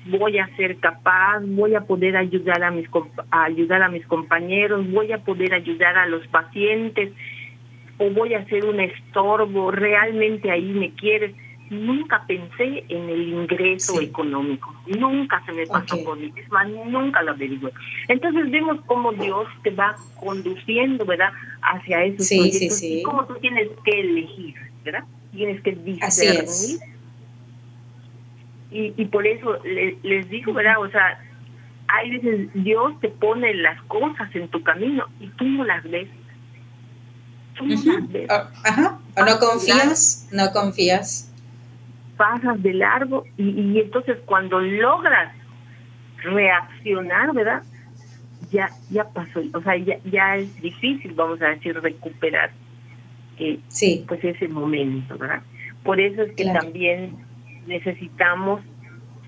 [0.05, 2.87] voy a ser capaz, voy a poder ayudar a mis
[3.31, 7.11] ayudar a mis compañeros, voy a poder ayudar a los pacientes
[7.97, 11.33] o voy a ser un estorbo, realmente ahí me quieres.
[11.69, 16.31] Nunca pensé en el ingreso económico, nunca se me pasó por mi
[16.87, 17.71] nunca lo averigué.
[18.07, 21.31] Entonces vemos cómo Dios te va conduciendo, ¿verdad?
[21.61, 25.03] Hacia esos sí, proyectos y cómo tú tienes que elegir, ¿verdad?
[25.31, 26.79] Tienes que discernir
[28.75, 29.57] y, y por eso
[30.03, 30.79] les digo, ¿verdad?
[30.79, 31.19] O sea,
[31.87, 36.09] hay veces Dios te pone las cosas en tu camino y tú no las ves.
[37.57, 38.27] Tú no las ves.
[38.29, 38.99] Ah, ajá.
[39.15, 41.31] O no confías, no confías.
[42.17, 45.33] Pasas de largo y, y entonces cuando logras
[46.23, 47.63] reaccionar, ¿verdad?
[48.51, 52.51] Ya, ya pasó, o sea, ya, ya es difícil, vamos a decir, recuperar
[53.37, 54.05] eh, sí.
[54.07, 55.41] pues ese momento, ¿verdad?
[55.83, 57.17] Por eso es que también
[57.67, 58.61] necesitamos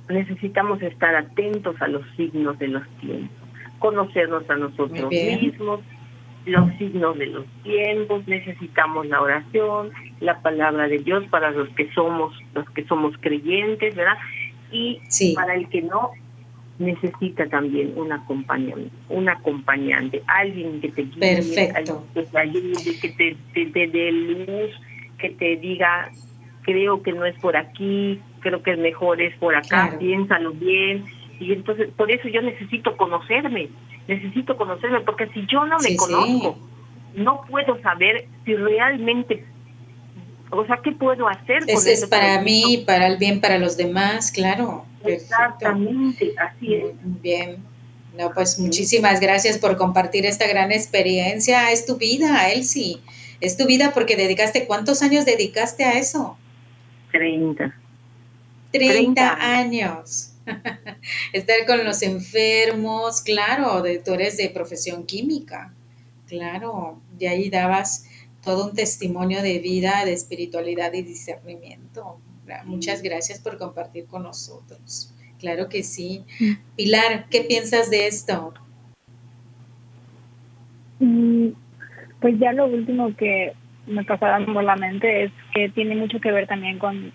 [0.09, 5.81] necesitamos estar atentos a los signos de los tiempos, conocernos a nosotros mismos,
[6.47, 11.91] los signos de los tiempos, necesitamos la oración, la palabra de Dios para los que
[11.93, 14.17] somos, los que somos creyentes, ¿verdad?
[14.71, 14.99] Y
[15.35, 16.11] para el que no,
[16.79, 23.09] necesita también un acompañante, un acompañante, alguien que te guíe, alguien que te ayude, que
[23.09, 24.71] te, te, te dé luz,
[25.17, 26.11] que te diga
[26.67, 31.05] creo que no es por aquí, creo que el mejor es por acá, piénsalo bien.
[31.39, 33.69] Y entonces, por eso yo necesito conocerme,
[34.07, 36.57] necesito conocerme, porque si yo no me conozco,
[37.15, 39.45] no puedo saber si realmente,
[40.51, 41.63] o sea, ¿qué puedo hacer?
[41.67, 44.85] Ese es para mí, para el bien para los demás, claro.
[45.03, 46.93] Exactamente, así es.
[47.21, 47.57] Bien.
[48.17, 51.71] No, pues muchísimas gracias por compartir esta gran experiencia.
[51.71, 52.97] Es tu vida, Elsie.
[53.41, 56.35] Es tu vida porque dedicaste, ¿cuántos años dedicaste a eso?
[57.11, 57.75] 30.
[58.71, 60.26] 30, años.
[61.33, 65.73] Estar con los enfermos, claro, de, tú eres de profesión química,
[66.27, 68.05] claro, y ahí dabas
[68.43, 72.19] todo un testimonio de vida, de espiritualidad y discernimiento.
[72.65, 75.13] Muchas gracias por compartir con nosotros.
[75.39, 76.23] Claro que sí.
[76.75, 78.53] Pilar, ¿qué piensas de esto?
[80.99, 81.49] Mm,
[82.21, 83.53] pues ya lo último que
[83.85, 87.11] me pasaba por la mente es que tiene mucho que ver también con,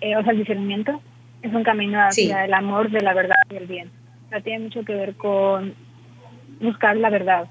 [0.00, 1.02] eh, o sea, el discernimiento
[1.42, 3.90] es un camino hacia el amor de la verdad y el bien.
[4.26, 5.74] O sea, tiene mucho que ver con
[6.60, 7.48] buscar la verdad.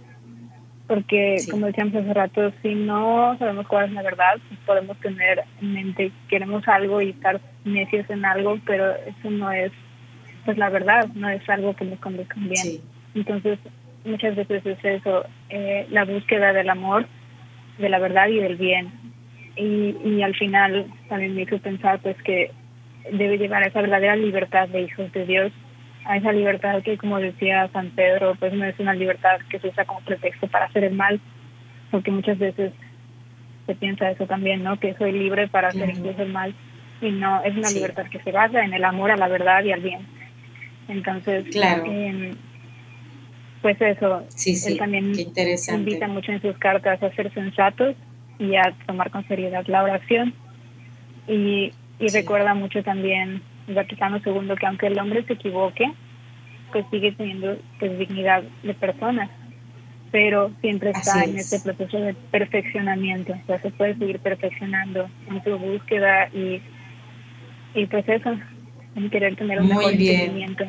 [0.87, 5.43] Porque, como decíamos hace rato, si no sabemos cuál es la verdad, pues podemos tener
[5.61, 9.71] en mente, queremos algo y estar necios en algo, pero eso no es
[10.45, 12.79] pues la verdad, no es algo que nos conduzca bien.
[13.13, 13.59] Entonces,
[14.05, 17.05] muchas veces es eso, eh, la búsqueda del amor,
[17.77, 18.89] de la verdad y del bien.
[19.57, 22.51] Y, y al final también me hizo pensar pues que
[23.11, 25.51] debe llevar a esa verdadera libertad de hijos de Dios,
[26.05, 29.67] a esa libertad que como decía San Pedro, pues no es una libertad que se
[29.67, 31.19] usa como pretexto para hacer el mal,
[31.91, 32.71] porque muchas veces
[33.65, 34.79] se piensa eso también, ¿no?
[34.79, 36.55] Que soy libre para hacer incluso el mal,
[37.01, 39.71] y no, es una libertad que se basa en el amor a la verdad y
[39.71, 40.01] al bien.
[40.87, 41.85] Entonces, claro.
[41.85, 42.35] Em,
[43.61, 44.23] pues eso,
[44.67, 47.95] él también invita mucho en sus cartas a ser sensatos
[48.39, 50.33] y a tomar con seriedad la oración.
[51.27, 55.91] Y, y recuerda mucho también el Vaticano II que aunque el hombre se equivoque,
[56.71, 59.29] pues sigue teniendo pues dignidad de persona,
[60.11, 65.43] pero siempre está en este proceso de perfeccionamiento, o sea, se puede seguir perfeccionando en
[65.43, 66.61] su búsqueda y,
[67.73, 68.37] y pues eso,
[68.95, 70.65] en querer tener un mejor entendimiento.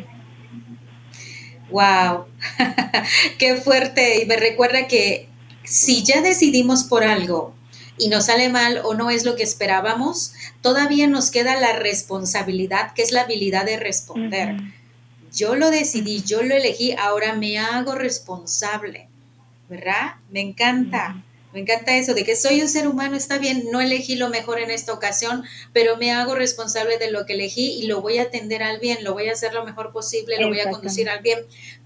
[1.71, 2.27] Wow,
[3.39, 4.23] qué fuerte.
[4.23, 5.29] Y me recuerda que
[5.65, 7.55] si ya decidimos por algo
[7.99, 10.33] y nos sale mal o no es lo que esperábamos,
[10.63, 14.57] todavía nos queda la responsabilidad, que es la habilidad de responder.
[15.33, 19.09] Yo lo decidí, yo lo elegí, ahora me hago responsable,
[19.69, 20.17] ¿verdad?
[20.31, 21.23] Me encanta.
[21.53, 24.61] Me encanta eso, de que soy un ser humano, está bien, no elegí lo mejor
[24.61, 28.25] en esta ocasión, pero me hago responsable de lo que elegí y lo voy a
[28.25, 31.23] atender al bien, lo voy a hacer lo mejor posible, lo voy a conducir al
[31.23, 31.39] bien.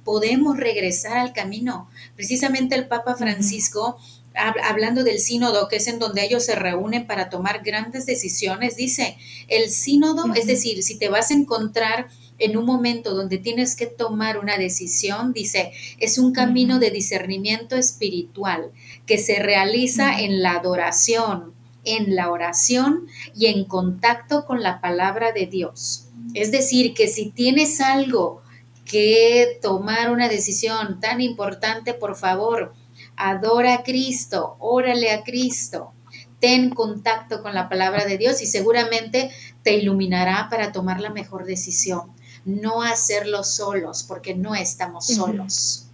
[0.05, 1.89] Podemos regresar al camino.
[2.17, 3.99] Precisamente el Papa Francisco,
[4.35, 9.16] hablando del sínodo, que es en donde ellos se reúnen para tomar grandes decisiones, dice,
[9.49, 12.09] el sínodo, es decir, si te vas a encontrar
[12.39, 17.76] en un momento donde tienes que tomar una decisión, dice, es un camino de discernimiento
[17.76, 18.72] espiritual
[19.07, 21.53] que se realiza en la adoración,
[21.85, 26.09] en la oración y en contacto con la palabra de Dios.
[26.35, 28.43] Es decir, que si tienes algo
[28.85, 32.74] que tomar una decisión tan importante, por favor,
[33.17, 35.93] adora a Cristo, órale a Cristo,
[36.41, 39.31] ten contacto con la palabra de Dios y seguramente
[39.63, 42.13] te iluminará para tomar la mejor decisión
[42.45, 45.89] no hacerlo solos, porque no estamos solos.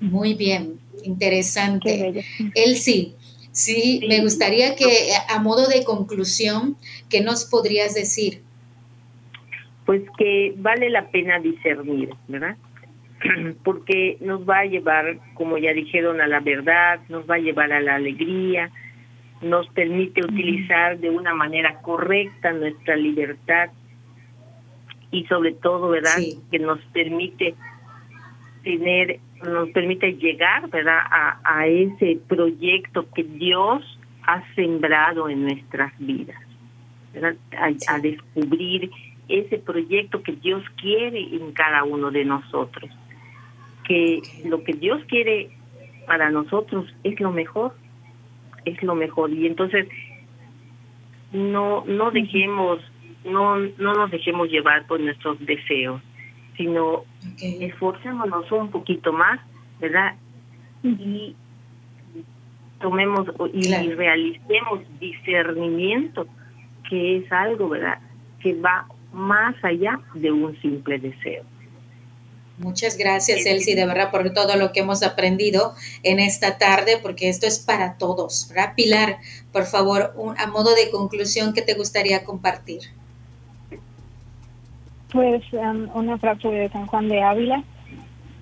[0.00, 2.24] Muy bien, interesante.
[2.54, 3.14] Él sí,
[3.52, 6.76] sí, me gustaría que a modo de conclusión,
[7.08, 8.42] ¿qué nos podrías decir?
[9.86, 12.56] Pues que vale la pena discernir, ¿verdad?
[13.64, 17.72] Porque nos va a llevar, como ya dijeron, a la verdad, nos va a llevar
[17.72, 18.70] a la alegría,
[19.42, 23.70] nos permite utilizar de una manera correcta nuestra libertad
[25.10, 26.16] y sobre todo, ¿verdad?
[26.50, 27.54] Que nos permite
[28.62, 30.98] tener, nos permite llegar, ¿verdad?
[31.10, 33.98] A, a ese proyecto que Dios
[34.28, 36.36] ha sembrado en nuestras vidas,
[37.14, 37.34] ¿verdad?
[37.88, 38.90] A, descubrir
[39.26, 42.90] ese proyecto que Dios quiere en cada uno de nosotros.
[43.88, 45.50] Que lo que Dios quiere
[46.06, 47.74] para nosotros es lo mejor,
[48.64, 49.32] es lo mejor.
[49.32, 49.88] Y entonces
[51.32, 52.80] no, no dejemos
[53.24, 56.00] no, no nos dejemos llevar por nuestros deseos,
[56.56, 57.04] sino
[57.40, 59.40] esforcémonos un poquito más,
[59.80, 60.14] ¿verdad?
[60.82, 61.34] Y
[62.80, 66.26] tomemos y realicemos discernimiento,
[66.88, 67.98] que es algo, ¿verdad?
[68.40, 71.44] Que va más allá de un simple deseo.
[72.58, 77.28] Muchas gracias, Elsie, de verdad, por todo lo que hemos aprendido en esta tarde, porque
[77.28, 78.74] esto es para todos, ¿verdad?
[78.74, 79.18] Pilar,
[79.52, 82.80] por favor, un, a modo de conclusión, ¿qué te gustaría compartir?
[85.12, 87.62] Pues um, una frase de San Juan de Ávila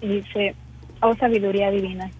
[0.01, 0.55] dice,
[1.03, 2.11] oh sabiduría divina,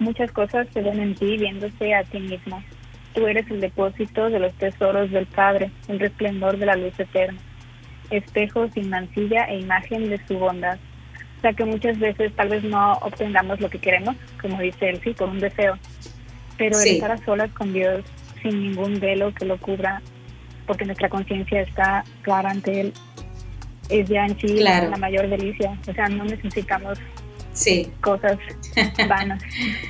[0.00, 2.62] muchas cosas se ven en ti viéndose a ti mismo.
[3.14, 7.38] Tú eres el depósito de los tesoros del Padre, el resplendor de la luz eterna,
[8.10, 10.78] espejo sin mancilla e imagen de su bondad.
[11.44, 15.00] O sea que muchas veces tal vez no obtengamos lo que queremos, como dice él,
[15.04, 15.76] sí, por un deseo,
[16.56, 18.02] pero el estar a solas con Dios
[18.40, 20.00] sin ningún velo que lo cubra,
[20.66, 22.94] porque nuestra conciencia está clara ante Él,
[23.90, 25.78] es ya en sí la mayor delicia.
[25.86, 26.98] O sea, no necesitamos
[28.00, 28.38] cosas
[29.06, 29.42] vanas.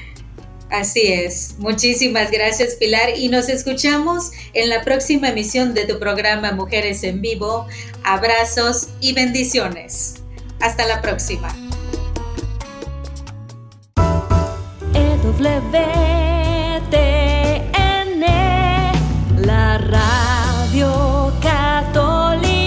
[0.70, 1.54] Así es.
[1.60, 3.10] Muchísimas gracias, Pilar.
[3.16, 7.68] Y nos escuchamos en la próxima emisión de tu programa Mujeres en Vivo.
[8.02, 10.23] Abrazos y bendiciones.
[10.64, 11.48] Hasta la próxima.
[15.22, 15.84] WTN,
[19.44, 22.63] la radio católica.